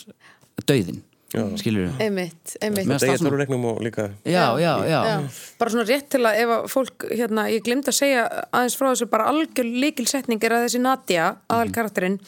[0.67, 2.03] dauðin skilur þú?
[2.03, 2.89] Einmitt, einmitt.
[2.89, 5.29] Það er eitthvað regnum og líka já, já, já, já.
[5.61, 8.89] Bara svona rétt til að ef að fólk, hérna, ég glemt að segja aðeins frá
[8.89, 12.19] þessu bara algjör líkilsetning er að þessi Nadia, aðalkarakterinn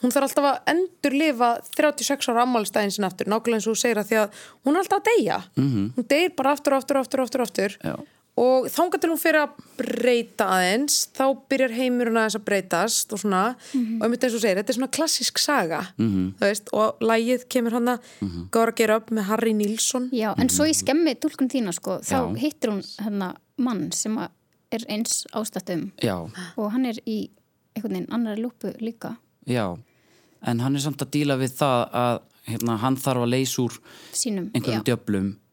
[0.00, 3.82] hún þarf alltaf að endur lifa 36 ára ammálstæðin sinna aftur, nákvæmlega eins og þú
[3.82, 5.86] segir að því að hún er alltaf að deyja mm -hmm.
[5.96, 8.06] hún deyr bara aftur og aftur og aftur, aftur, aftur
[8.36, 13.22] og þángar til hún fyrir að breyta aðeins þá byrjar heimurinn aðeins að breytast og
[13.22, 13.96] svona, mm -hmm.
[13.96, 16.32] og einmitt eins og segir þetta er svona klassisk saga mm -hmm.
[16.40, 18.48] veist, og lægið kemur hann að mm -hmm.
[18.50, 21.98] góra að gera upp með Harry Nilsson Já, en svo í skemmi tólkun þína sko,
[21.98, 22.36] þá Já.
[22.36, 24.18] hittir hún hérna mann sem
[24.70, 25.92] er eins ástættum
[26.56, 27.30] og hann er í
[27.74, 29.16] einhvern veginn annari lúpu líka
[29.46, 29.78] Já,
[30.42, 33.80] en hann er samt að díla við það að hérna, hann þarf að leysa úr
[34.12, 35.45] Sínum, einhverjum já.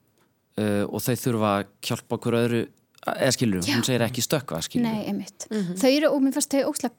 [0.61, 2.63] Uh, og þau þurfa að hjálpa okkur öðru
[3.03, 3.75] eða skilur, Já.
[3.75, 4.87] hún segir ekki stökka skilur.
[4.87, 5.47] Nei, einmitt.
[5.49, 5.79] Mm -hmm.
[5.81, 6.91] Þau eru, og mér fannst þau óslag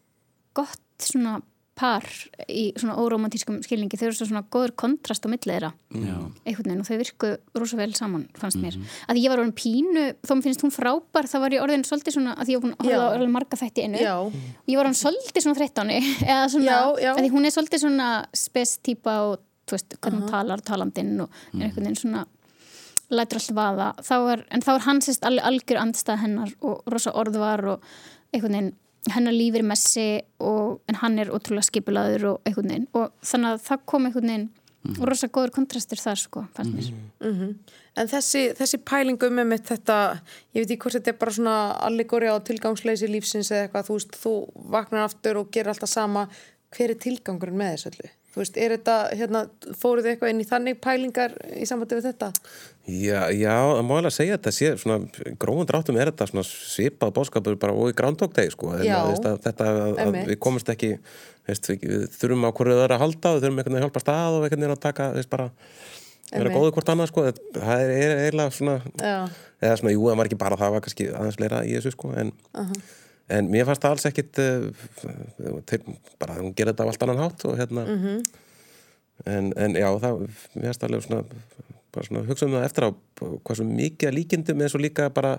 [0.54, 1.40] gott svona
[1.74, 2.04] par
[2.46, 6.98] í svona óromantískum skilningi þau eru svona góður kontrast á milliðra einhvern veginn og þau
[7.00, 9.08] virku rosa vel saman fannst mér, mm -hmm.
[9.10, 12.14] að ég var orðin pínu þó mér finnst hún frábær, þá var ég orðin svolítið
[12.14, 14.14] svona, að ég var horfa marga þætti einu já.
[14.14, 14.32] og
[14.68, 15.98] ég var orðin svolítið svona henni
[16.30, 17.12] eða svona, já, já.
[17.18, 21.30] að hún er svolítið svona spes típa og þú veist, hvernig hún talar talandinn og
[21.54, 22.26] er einhvern veginn svona
[23.18, 27.14] lætur allt vaða þá er, en þá er hann sérst algjör andstað hennar og rosa
[27.14, 27.86] orðvar og
[28.32, 28.72] einhvern veginn
[29.12, 30.08] hennar lífir messi
[30.40, 34.30] og, en hann er ótrúlega skipulaður og einhvern veginn og þannig að það kom einhvern
[34.30, 34.98] veginn mm.
[34.98, 37.80] og rosa góður kontrastur þar sko fannst mér mm -hmm.
[37.94, 40.18] En þessi, þessi pælingum með mitt þetta,
[40.50, 43.98] ég veit ekki hvort þetta er bara svona allegóri á tilgangsleysi lífsins eða eitthvað, þú
[43.98, 44.32] veist, þú
[44.74, 46.24] vaknar aftur og gerir alltaf sama,
[46.74, 48.10] hver er tilgangurinn með þessu öllu?
[48.34, 49.44] Þú veist, er þetta, hérna,
[49.78, 52.32] fóruð þið eitthvað inn í þannig pælingar í sambandi við þetta?
[52.84, 56.42] Já, já, það má alveg segja að þetta sé svona, gróðan dráttum er þetta svona
[56.44, 57.94] svipað bóskapur bara og í
[58.36, 58.74] Day, sko.
[58.76, 60.90] Þetta, þetta að, að við komumst ekki,
[61.48, 63.86] veist, við, við þurfum á hverju það er að halda við þurfum einhvern veginn að
[63.86, 65.48] hjálpa stað og einhvern veginn að taka, veist, bara
[66.34, 67.24] vera góðu hvort annað, sko.
[67.56, 67.94] Það er
[68.26, 69.16] eiginlega svona, já.
[69.64, 72.12] eða svona, jú, það var ekki bara það, var kannski aðeins fleira í þessu, sko,
[72.20, 72.36] en...
[72.52, 73.00] Uh -huh
[73.32, 75.80] en mér fannst það alls ekkit uh, til,
[76.20, 78.18] bara hún gerði þetta á allt annan hátt og hérna mm -hmm.
[79.24, 81.22] en, en já, það mér fannst alveg svona,
[82.02, 82.90] svona hugsa um það eftir á
[83.20, 85.38] hvað svo mikið líkindum eins og líka bara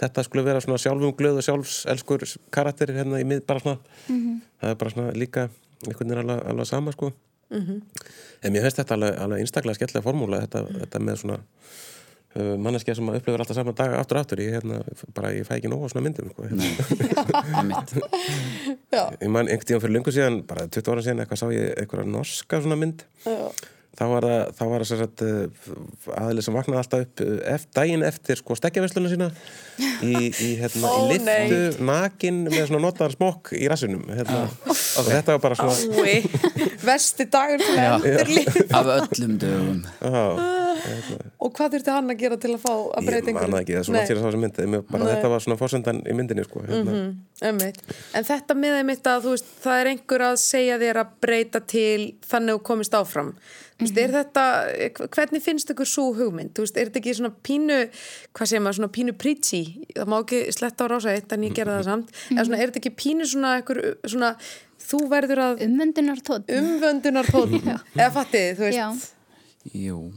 [0.00, 4.20] þetta skulle vera svona sjálfum glöð og sjálfselskur karakter hérna í mið bara svona mm
[4.20, 4.40] -hmm.
[4.60, 5.48] það er bara svona líka
[5.86, 7.12] einhvern veginn alveg, alveg sama sko
[7.50, 7.82] mm -hmm.
[8.42, 11.38] en mér finnst þetta alveg, alveg einstaklega skemmtilega formúla þetta, þetta með svona
[12.34, 14.80] Uh, manneskja sem upplifur alltaf saman dag aftur aftur ég, hérna,
[15.14, 16.64] bara, ég fæ ekki nóg á svona myndum sko, hérna.
[19.22, 22.10] ég man einhvern tíðan fyrir lungu síðan bara 20 ára síðan eitthvað sá ég eitthvað
[22.10, 23.38] norska svona mynd Já.
[23.94, 28.06] Þá var það, þá var það uh, aðlið sem vaknaði alltaf upp uh, eftir, daginn
[28.08, 29.30] eftir sko stekjavesluna sína
[30.02, 31.78] í, í, hérna, Ó, í liftu nei.
[31.90, 34.44] nakin með svona notaðar smokk í rassunum hérna.
[34.66, 36.18] og þetta var bara svona
[36.88, 37.64] vesti dagur
[38.80, 43.32] af öllum dögum Já og hvað þurfti hann að gera til að fá að breyta
[43.32, 43.50] er
[45.04, 45.12] Nei.
[45.14, 46.82] þetta var svona fórsendan í myndinni sko, hérna.
[46.82, 47.82] mm -hmm.
[48.18, 52.14] en þetta með einmitt að veist, það er einhver að segja þér að breyta til
[52.28, 53.34] þannig að komist áfram
[53.78, 53.94] mm -hmm.
[53.94, 54.44] veist, þetta,
[55.16, 57.78] hvernig finnst ykkur svo hugmynd, veist, er þetta ekki svona pínu
[58.32, 59.62] hvað segir maður, svona pínu príti
[59.96, 62.10] það má ekki sletta á rása eitt en ég gera það samt.
[62.10, 62.44] Mm -hmm.
[62.44, 64.36] svona, er þetta ekki pínu svona, ykkur, svona
[64.78, 67.66] þú verður að umvöndunartótt umvöndunartótt
[68.00, 68.78] eða fattið, þú veist.
[68.78, 68.88] Já.
[69.74, 70.12] Jú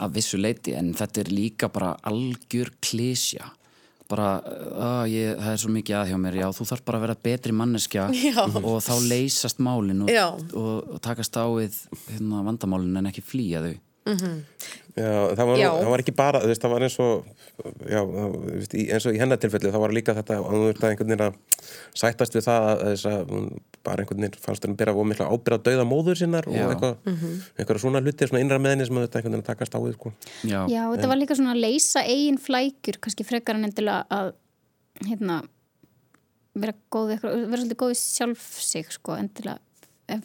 [0.00, 3.50] að vissu leiti en þetta er líka bara algjör klísja
[4.10, 4.30] bara,
[5.10, 7.54] ég, það er svo mikið að hjá mér já, þú þarf bara að vera betri
[7.56, 8.42] manneskja já.
[8.46, 13.64] og þá leysast málin og, og, og takast á við hérna, vandamálin en ekki flýja
[13.66, 14.42] þau mm -hmm.
[14.90, 17.24] Já, það var, það var ekki bara, veist, það var eins og
[17.86, 18.00] já,
[18.94, 21.34] eins og í hennatilfelli það var líka þetta að þú ert að einhvern veginn að
[22.02, 23.34] sættast við það að þess að
[23.86, 26.64] bara einhvern veginn fannst henni að vera miklu að ábyrja að dauða móður sinnar já.
[26.64, 27.38] og eitthvað, mm -hmm.
[27.56, 30.12] eitthvað svona hlutir, svona innra með henni sem þetta einhvern veginn takast á við sko.
[30.44, 34.34] Já, já þetta var líka svona að leysa eigin flækjur, kannski frekar en endilega að
[35.08, 35.40] hérna
[36.60, 39.58] vera góð, vera svolítið góð sjálf sig sko, endilega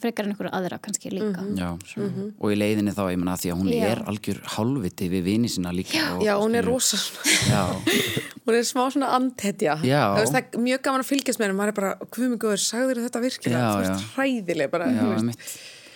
[0.02, 1.42] frekar en einhverju aðra kannski líka.
[1.42, 1.58] Mm -hmm.
[1.58, 2.32] Já, mm -hmm.
[2.38, 3.84] og í leiðinni þá ég menna því að hún Já.
[3.90, 6.96] er algjör hálfviti við vini sína líka Já, Já hún er rosa
[8.46, 9.76] hún er smá svona andhetja.
[9.76, 13.02] Það er mjög gaman að fylgjast með henni maður er bara, hvað mjög góður, sagður
[13.06, 13.70] þetta virkilega?
[13.72, 14.86] Þú veist, hræðileg bara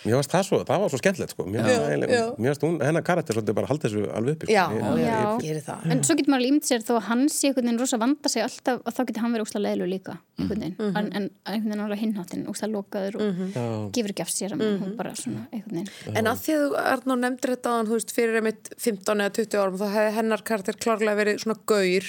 [0.01, 1.45] Mér finnst það svo, það var svo skemmtilegt sko.
[1.51, 4.49] Mér finnst hún, hennar karakter svolítið bara haldið þessu alveg uppi.
[4.49, 4.55] Sko.
[4.55, 5.87] Já, ég, já, ég, ég, það.
[5.93, 8.45] En svo getur maður límt sér þó að hans í einhvern veginn rosa vanda sig
[8.45, 10.99] alltaf og þá getur hann verið úrslega leðlu líka einhvern veginn, mm -hmm.
[10.99, 13.91] en, en einhvern veginn alveg hinnáttinn úrslega lokaður og mm -hmm.
[13.93, 16.17] gefur ekki af sér að hún bara svona einhvern veginn.
[16.17, 19.35] En að því að þú Arnó nefndir þetta að þú veist fyrir einmitt 15 eða
[19.37, 22.05] 20 árum þá hefði hennar karakter klárlega verið svona gaur,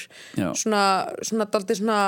[0.56, 0.84] svona,
[1.22, 2.00] svona, svona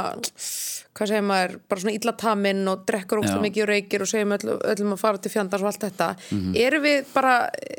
[0.93, 4.35] hvað segir maður, bara svona illataminn og drekkur ógst og mikið og reykir og segjum
[4.35, 6.09] öll, öllum að fara til fjandars og allt þetta.
[6.13, 6.57] Mm -hmm.
[6.65, 7.33] eru við bara,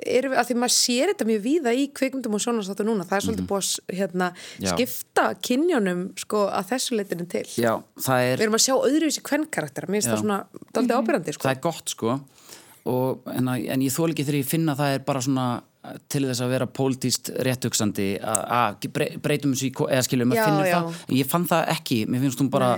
[0.06, 3.16] eru við, að því maður sér þetta mjög víða í kveikmyndum og sjónastáttu núna það
[3.16, 3.54] er svolítið mm -hmm.
[3.54, 4.32] búið að hérna,
[4.74, 7.46] skipta kynjónum sko að þessu leitinu til.
[7.56, 10.44] Já, það er Við erum að sjá öðruvísi kvennkarakter, mér finnst það svona
[10.74, 11.04] doldið mhm.
[11.04, 11.42] ábyrgandi sko.
[11.42, 12.20] Það er gott sko.
[12.84, 15.62] Og, en, en ég þól ekki þegar ég finna það er bara svona
[16.12, 18.88] til þess að vera pólitíst réttugsandi að
[19.22, 20.98] breytum þessu í, eða skiljum að finna það.
[21.18, 22.74] Ég fann það ekki, mér finnst hún bara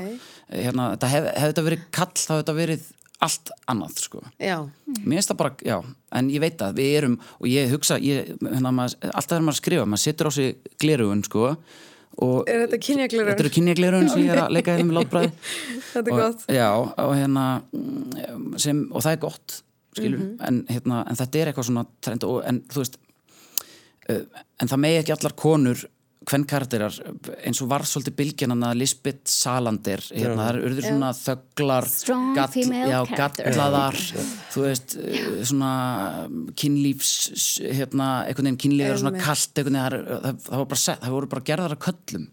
[0.51, 2.87] hérna, þetta hef, hefði þetta verið kall þá hefði þetta verið
[3.27, 4.23] allt annað sko.
[4.37, 5.77] Mér finnst það bara, já,
[6.21, 9.61] en ég veit að við erum, og ég hugsa ég, hérna, maður, alltaf þegar maður
[9.63, 11.53] skrifa, maður setur á sig glerugun sko
[12.25, 13.33] og er þetta kynjaglerugun?
[13.33, 15.33] Þetta eru kynjaglerugun sem ég er að leika hérna með látbræði
[15.91, 16.45] þetta er gott.
[16.57, 17.47] já, og hérna
[18.63, 19.57] sem, og það er gott
[19.97, 20.47] skilur, mm -hmm.
[20.49, 22.99] en, hérna, en þetta er eitthvað svona trend og, en þú veist
[24.11, 24.25] uh,
[24.61, 25.87] en það megi ekki allar konur
[26.27, 26.95] hvern karakterar,
[27.47, 31.87] eins og var svolítið bylgjanan að Lisbeth Salander hérna, það eru urður svona þögglar
[32.35, 33.13] gall,
[33.45, 34.01] gallaðar
[34.55, 35.73] þú veist, uh, svona
[36.59, 37.13] kynlífs
[37.63, 40.01] hérna, einhvern veginn kynlífar svona kallt það,
[40.49, 40.67] það,
[41.05, 42.27] það voru bara gerðar að köllum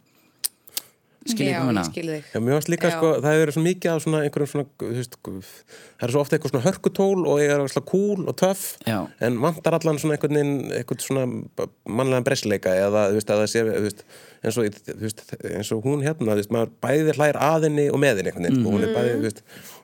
[1.29, 2.25] skiljið komina Já, ég skil þig.
[2.33, 4.89] Já, mér varst líka, sko, það hefur verið svo mikið af svona einhverjum svona, þú
[4.97, 8.63] veist, það er svo ofta eitthvað svona hörkutól og ég er svona cool og töff,
[8.89, 13.51] en vantar allan svona einhvern veginn, einhvern svona mannlegan breysleika eða, þú veist, að það
[13.53, 14.03] sé, þú veist,
[14.43, 18.03] eins og, þú veist, eins og hún hérna, þú veist, maður bæði hlær aðinni og
[18.03, 19.43] meðinni einhvern veginn, sko, hún er bæði, þú veist,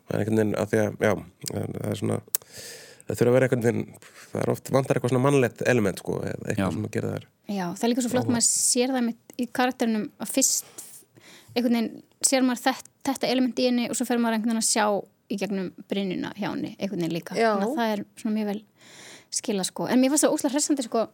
[0.09, 1.13] það er einhvern veginn að því að, já,
[1.55, 2.19] það er svona,
[3.09, 3.85] það þurfa að vera einhvern veginn,
[4.29, 6.49] það er oft vantar eitthvað svona mannlegt element, sko, eða Já.
[6.51, 7.23] eitthvað sem að gera þær.
[7.49, 10.83] Já, það er líka svo flott maður sér það mitt í karakterinum að fyrst
[11.59, 14.63] einhvern veginn sér maður þetta, þetta element í henni og svo fer maður einhvern veginn
[14.63, 14.85] að sjá
[15.29, 17.37] í gegnum brinnuna hjá henni einhvern veginn líka.
[17.37, 17.51] Já.
[17.53, 18.59] þannig að það er svona mjög vel
[19.39, 19.87] skila sko.
[19.89, 21.05] En mér fannst það óslega hressandi sko.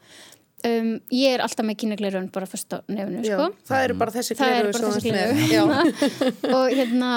[0.66, 3.50] Um, ég er alltaf með kynegleirun bara fyrst á nefnu Já, sko.
[3.68, 5.12] það eru bara þessi það er gleru bara þessi
[5.52, 7.12] Já, gleru og hérna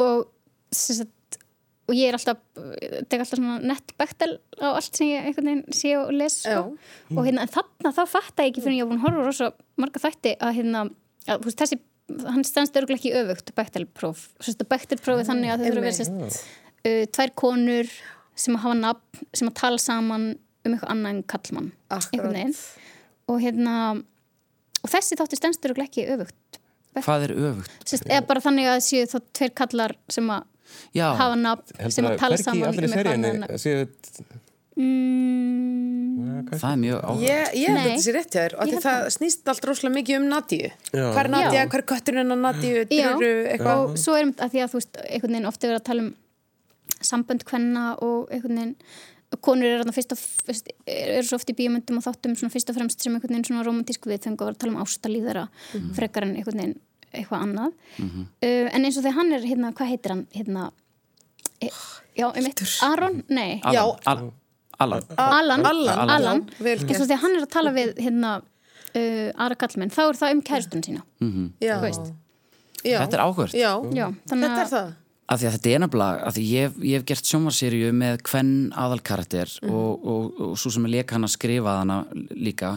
[0.00, 0.22] og
[0.72, 1.38] sagt
[1.86, 2.38] og ég er alltaf,
[3.10, 6.62] tek alltaf svona nett bektel á allt sem ég einhvern veginn sé og les sko.
[7.14, 9.50] og hérna en þarna þá fatta ég ekki fyrir ég að búin að horfa rosa
[9.82, 14.70] marga þætti að hérna að, veist, þessi, hann stendst örgulega ekki öfugt bektelpróf, sérst að
[14.74, 16.42] bektelprófi þannig að þau þurfa að vera sérst
[16.86, 17.94] uh, tvær konur
[18.36, 21.70] sem að hafa nafn sem að tala saman um eitthvað annað en kallmann
[23.26, 23.76] og hérna
[24.86, 26.60] og þessi þáttu stendst örgulega ekki öfugt.
[26.96, 27.72] Hvað er öfugt?
[27.84, 30.46] sérst, eða bara þannig að séu þá tveir kallar sem að
[30.96, 34.44] Já, hafa nafn sem að tala saman um eitthvað annað en-
[34.76, 38.70] mm, það er mjög áhuga Ég, ég held að þetta sé rétt hjá þér og
[38.70, 40.70] held það snýst allt rosalega mikið um Nadíu.
[40.92, 41.66] Hvað er Nadía, Já.
[41.72, 43.82] hvað er kötturinn hennar Nadíu Já, Druru, eitthvað.
[43.82, 46.14] og svo er að því að þú veist einhvern veginn ofta verið að tala um
[47.10, 48.76] sambönd kvenna og einhvern veginn
[49.42, 52.70] konur eru þarna fyrst og fyrst eru svo oft í bíomöndum og þáttum svona fyrst
[52.70, 55.42] og fremst sem einhvern veginn svona romantísk viðfeng og var að tala um ástalíðara
[55.98, 56.76] frekar en einhvern veginn
[57.16, 57.74] eitthvað annað.
[57.98, 60.64] Uh, en eins og þegar hann er hérna, hvað heitir hann hérna
[61.64, 61.68] e,
[62.16, 63.22] já, einmitt, Aron?
[63.28, 63.82] Nei, Já.
[64.06, 64.30] Alan,
[64.78, 66.44] Alan Alan, Alan.
[66.60, 70.18] vel eins og þegar hann er að tala við hérna uh, aðra kallmenn, þá er
[70.20, 71.02] það um kæristun sína
[71.62, 71.76] Já.
[71.78, 72.12] þú veist.
[72.86, 72.98] Já.
[73.02, 73.54] Þetta er áhugavert.
[73.56, 74.94] Já, Já, þannig þetta er að það
[75.26, 78.50] Af því að þetta er nefnilega, af því ég, ég hef gert sjónvarserju með hvern
[78.78, 79.72] aðalkarakter Mhm.
[79.74, 81.96] og, og, og svo sem er leik hann að skrifa hana
[82.30, 82.76] líka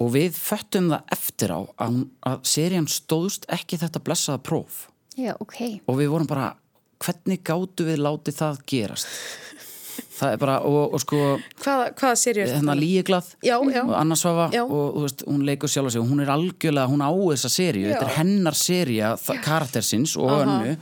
[0.00, 5.36] og við föttum það eftir á að, að serían stóðst ekki þetta blessaða próf já,
[5.38, 6.48] ok og við vorum bara,
[6.98, 9.06] hvernig gátu við látið það gerast?
[10.20, 11.18] Það er bara, og, og sko
[11.62, 13.82] Hvaða, hvaða serið er hérna líeglað Já, já.
[13.86, 17.08] og Anna Svafa og veist, hún leikur sjálf sig og hún er algjörlega, hún á
[17.08, 17.88] þessa seríu.
[17.88, 19.14] Þetta er hennar seríu,
[19.46, 20.74] karaktersins og önnu.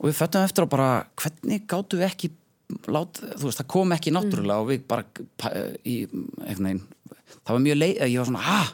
[0.00, 2.30] Og við föttum eftir á bara, hvernig gátu við ekki
[2.88, 5.04] lát, þú veist, það kom ekki náttúrulega og við bara
[5.84, 5.96] í,
[6.46, 6.80] veginn,
[7.42, 8.70] það var mjög leið ég var svona, ah,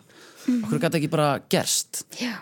[0.58, 2.04] okkur gæti ekki bara gerst.
[2.20, 2.34] Já,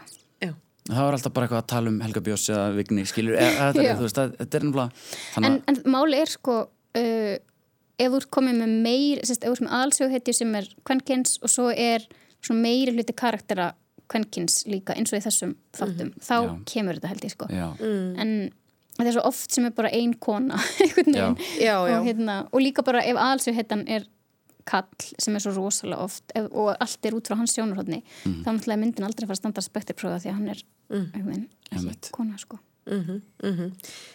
[0.42, 0.50] Já.
[0.90, 3.94] það var alltaf bara eitthvað að tala um Helga Bjós eða Vigni, skilur, eða, er,
[3.96, 5.02] þú veist, þetta er nefnilega en,
[5.36, 7.34] þannig að, en máli er sko uh,
[7.98, 11.38] ef þú ert komið með meir sérst, ef þú ert með aðalsöguhetju sem er kvenkins
[11.42, 12.06] og svo er
[12.44, 13.70] svona meiri hluti karaktera
[14.10, 16.50] kvenkins líka eins og í þessum þáttum, þá Já.
[16.68, 17.46] kemur þetta held ég sko.
[17.48, 17.68] Já,
[18.20, 18.34] en
[18.98, 20.58] það er svo oft sem er bara ein kona
[21.06, 21.76] Já, já.
[21.80, 24.04] Og, hérna, og líka bara ef aðalsöguhetjan er
[24.68, 28.46] kall sem er svo rosalega oft ef, og allt er út frá hans sjónarhóðni þá
[28.52, 30.62] náttúrulega er myndin aldrei að fara að standa spektirprófa því að hann er
[30.94, 32.12] einhvern veginn Einmitt.
[32.84, 33.70] Kona sko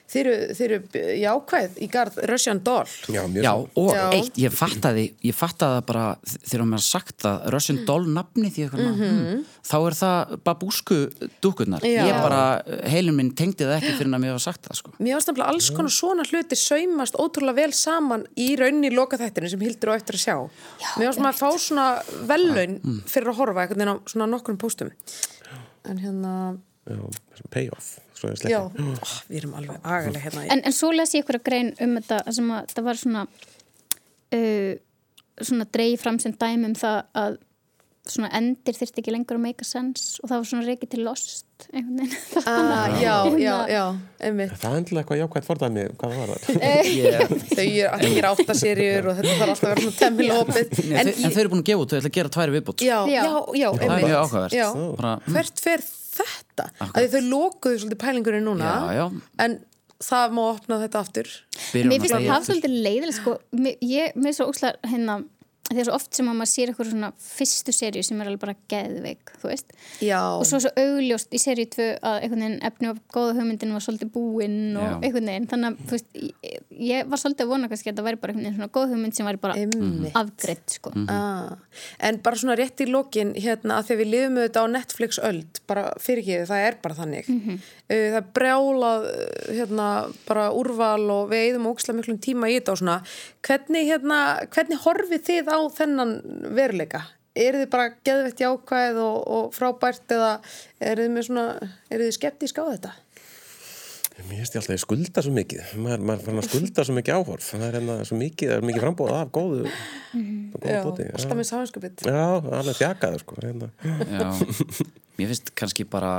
[0.09, 2.89] Þið eru, þið eru jákvæð í garð Russian Doll.
[3.13, 4.05] Já, mjög Já, og Já.
[4.17, 8.65] eitt, ég fattaði ég fattaði það bara þegar mér sagt það Russian Doll nafni því
[8.65, 10.95] eitthvað mm þá er það babúsku
[11.43, 12.07] dúkurnar Já.
[12.07, 12.41] ég bara,
[12.89, 14.93] heilin minn tengdi það ekki fyrir að mér var sagt það sko.
[14.97, 19.61] Mér ást nefnilega alls konar svona hluti saumast ótrúlega vel saman í rauninni lokaþættinu sem
[19.61, 20.36] hildur á eftir að sjá.
[20.82, 21.88] Já, Mér ást maður að fá svona
[22.32, 24.89] vellaun fyrir að horfa á svona nokkrum póstum.
[25.86, 26.34] En hérna,
[27.53, 28.69] payoff svo já, ó,
[29.29, 30.45] við erum alveg agalega hérna.
[30.45, 32.87] í- En, en svo les ég ykkur að grein um þetta þar sem að það
[32.89, 33.27] var svona
[34.35, 34.73] uh,
[35.39, 37.37] svona dreigi fram sem dæmi um það að
[38.09, 41.03] svona endir þyrfti ekki lengur að make a sense og það var svona reikið til
[41.05, 43.83] lost einhvern veginn Ah, já, já, já,
[44.25, 44.55] einmitt.
[44.57, 46.89] Það er endilega eitthvað jákvæmt fordæmi, hvað það var það?
[46.89, 47.33] yeah.
[47.51, 50.73] Þau eru allir áttaserjur og þetta þarf alltaf að vera svona temmilopið.
[50.81, 52.85] en, en, en þau eru búin að gefa út, þau ætla að gera tværi viðbót
[52.87, 53.31] Já, já, Já.
[53.61, 54.09] já, það er einmitt.
[54.09, 56.70] mjög bara, mm, Hvert fer þetta?
[56.89, 59.05] Að þau lokuðu svolítið pælingurinn núna Já, já.
[59.45, 59.57] en
[60.03, 61.34] það má opna þetta aftur
[61.74, 65.20] byrjum Mér finnst að það svolítið leiðileg sko, mér, ég, mér er svo óslar hérna
[65.76, 68.41] því að svo oft sem að maður sér eitthvað svona fyrstu serju sem er alveg
[68.41, 72.63] bara geðveik þú veist, Já, og svo svo augljóst í serju 2 að einhvern veginn
[72.70, 74.95] efni og góða hugmyndin var svolítið búinn og Já.
[74.97, 78.07] einhvern veginn, þannig að þú veist, ég, ég var svolítið að vona kannski að þetta
[78.07, 80.17] væri bara einhvern veginn svona góð hugmynd sem væri bara Einmitt.
[80.24, 80.93] afgreitt sko.
[81.05, 81.53] ah.
[82.09, 85.61] en bara svona rétt í lokin hérna að þegar við lifum auðvitað á Netflix öld
[85.70, 87.53] bara fyrir ekki, það er bara þannig uh,
[87.89, 89.07] það er brjálað
[89.53, 89.89] hérna
[90.26, 92.49] bara úrval og við eigðum ókslega miklum tíma
[95.76, 96.18] þennan
[96.57, 97.05] veruleika?
[97.39, 100.32] eru þið bara geðvett jákvæð og, og frábært eða
[100.91, 101.45] eru þið svona,
[101.91, 102.95] eru þið skeptísk á þetta?
[104.20, 105.70] Mér finnst ég alltaf að skulda svo mikið.
[105.80, 107.45] Maður, maður fann að skulda svo mikið áhorf.
[107.53, 109.62] Það er hérna svo mikið, það er mikið frambóð af góðu,
[110.57, 112.26] góðu Já, alltaf með sáhanskapit Já,
[112.60, 113.72] alveg þjakaður sko hérna.
[113.80, 114.28] Já,
[115.16, 116.14] mér finnst kannski bara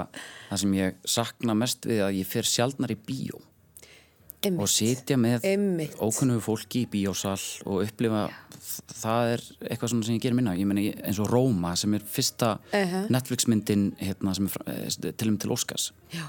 [0.48, 3.44] það sem ég sakna mest við að ég fer sjálfnar í bíó
[4.48, 5.96] og sitja með Einmitt.
[6.00, 7.36] ókunnugu fólki í bíósal
[7.66, 8.28] og upplifa
[9.00, 10.54] það er eitthvað svona sem ég gerir minna.
[10.56, 13.08] Ég meni eins og Róma sem er fyrsta Uh-huh.
[13.10, 15.90] Netflix myndin hérna, sem er eh, til um til Óskars.
[16.14, 16.24] Já,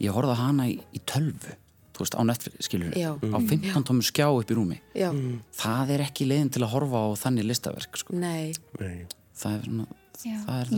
[0.00, 1.54] ég horfði á hana í, í tölvu
[1.94, 3.12] þú veist, á Netflix, skilur Já.
[3.14, 4.80] á 15 tómur skjá upp í rúmi.
[4.98, 5.12] Já,
[5.54, 8.16] það er ekki leiðin til að horfa á þannig listaverk sko.
[8.18, 8.50] nei.
[8.80, 9.06] Nei.
[9.38, 9.86] það er svona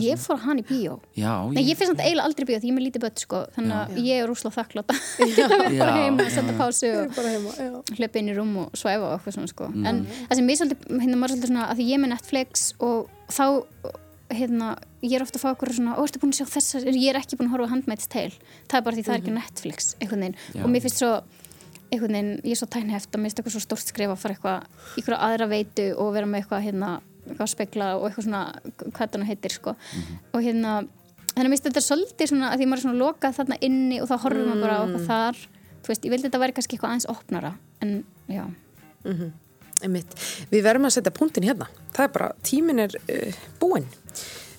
[0.03, 0.97] Ég fór hann í bíó.
[1.17, 3.21] Já, Nei, ég finnst þetta eiginlega aldrei í bíó því ég er með lítið börn
[3.23, 6.41] sko þannig að ég er rúslega þakklátt að vera bara heim og já.
[6.57, 7.71] pásu og bara heima, já.
[7.99, 9.69] hlaupa inn í rúm og svæfa og eitthvað svona sko.
[9.87, 12.67] En það sem ég svolítið, hérna maður svolítið svona að því ég er með Netflix
[12.83, 13.47] og þá
[14.33, 14.73] hérna,
[15.05, 16.87] ég er ofta að fá okkur svona, ó, ertu búin að sjá þessar?
[16.91, 18.35] Ég er ekki búin að horfa á Handmaid's Tale.
[18.67, 19.89] Það er bara því það er ekki á Netflix,
[20.63, 21.11] og mér finnst svo,
[21.87, 24.83] einhvern veginn ég er svo tænheft að finnst eitthvað svo stórt skrif að fara eitthvað,
[24.99, 26.91] ykkur aðra veitu og vera með eitthvað hérna,
[27.27, 28.43] eitthvað að spekla og eitthvað svona,
[28.83, 30.77] hvað þetta heitir sko og hérna,
[31.33, 33.99] þannig að mér finnst þetta svolítið svona að því maður er svona lokað þarna inni
[34.01, 35.43] og þá horfum maður bara á eitthvað þar
[35.77, 37.53] þú veist, ég vildi þetta væri kannski eitthvað aðeins opnara
[37.85, 37.93] en
[38.31, 38.45] já,
[39.85, 40.15] Einmitt.
[40.49, 41.67] Við verðum að setja punktin hérna.
[41.93, 43.85] Það er bara, tímin er uh, búinn.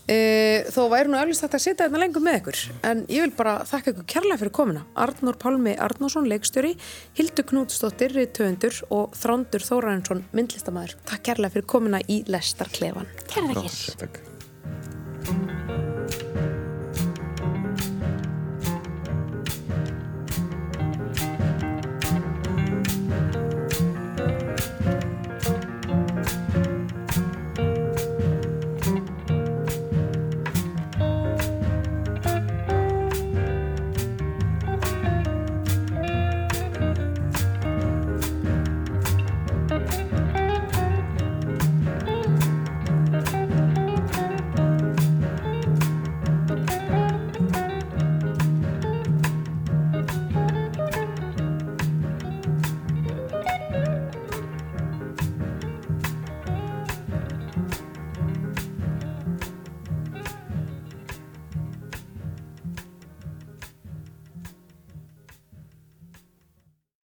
[0.09, 2.63] Uh, þó væri nú eflust þetta að setja hérna lengur með ykkur.
[2.89, 4.85] En ég vil bara þakka ykkur kærlega fyrir komuna.
[5.05, 6.73] Arnór Pálmi Arnósson, leikstjóri,
[7.19, 10.97] Hildur Knútsdóttir, Riðtöfundur og Þrándur Þórarinsson, myndlistamæður.
[11.13, 13.13] Takk kærlega fyrir komuna í Lestarklefan.
[13.29, 15.57] þakkir Takk